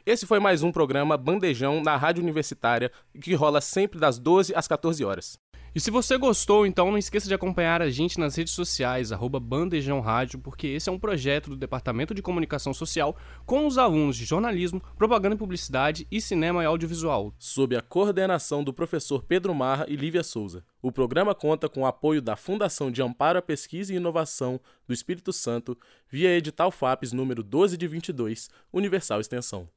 Esse 0.08 0.28
foi 0.28 0.40
mais 0.40 0.62
um 0.62 0.72
programa 0.72 1.18
Bandejão 1.18 1.82
na 1.82 1.98
Rádio 1.98 2.22
Universitária, 2.22 2.92
que 3.20 3.34
rola 3.34 3.60
sempre 3.60 4.00
das 4.00 4.20
12 4.20 4.54
às 4.56 4.68
14 4.68 5.04
horas. 5.04 5.40
E 5.74 5.80
se 5.80 5.90
você 5.90 6.16
gostou, 6.16 6.64
então 6.64 6.92
não 6.92 6.98
esqueça 7.00 7.28
de 7.28 7.34
acompanhar 7.34 7.82
a 7.82 7.90
gente 7.90 8.20
nas 8.20 8.36
redes 8.36 8.54
sociais, 8.54 9.12
arroba 9.12 9.40
Bandejão 9.40 10.02
Rádio, 10.02 10.38
porque 10.38 10.68
esse 10.68 10.90
é 10.90 10.92
um 10.92 11.00
projeto 11.00 11.50
do 11.50 11.58
Departamento 11.58 12.14
de 12.14 12.22
Comunicação 12.22 12.72
Social 12.72 13.18
com 13.48 13.66
os 13.66 13.80
alunos 13.80 14.16
de 14.16 14.26
jornalismo, 14.26 14.80
propaganda 14.96 15.34
e 15.34 15.40
publicidade 15.40 16.06
e 16.12 16.22
cinema 16.22 16.62
e 16.62 16.68
audiovisual. 16.68 17.34
Sob 17.40 17.76
a 17.76 17.82
coordenação 17.82 18.64
do 18.64 18.72
professor 18.72 19.24
Pedro 19.24 19.56
Marra 19.56 19.88
e 19.90 19.96
Lívia 19.96 20.24
Souza. 20.24 20.64
O 20.84 20.92
programa 20.92 21.34
conta 21.34 21.68
com 21.68 21.82
o 21.82 21.88
apoio 21.88 22.22
da 22.22 22.36
Fundação 22.36 22.92
de 22.92 23.02
Amparo 23.02 23.40
à 23.40 23.42
Pesquisa 23.42 23.92
e 23.92 23.98
Inovação 23.98 24.62
do 24.88 24.94
Espírito 24.94 25.34
Santo, 25.34 25.76
via 26.08 26.30
edital 26.30 26.70
FAPES 26.70 27.12
número 27.12 27.42
12 27.42 27.76
de 27.76 27.88
22, 27.88 28.52
Universal 28.72 29.20
Extensão. 29.20 29.68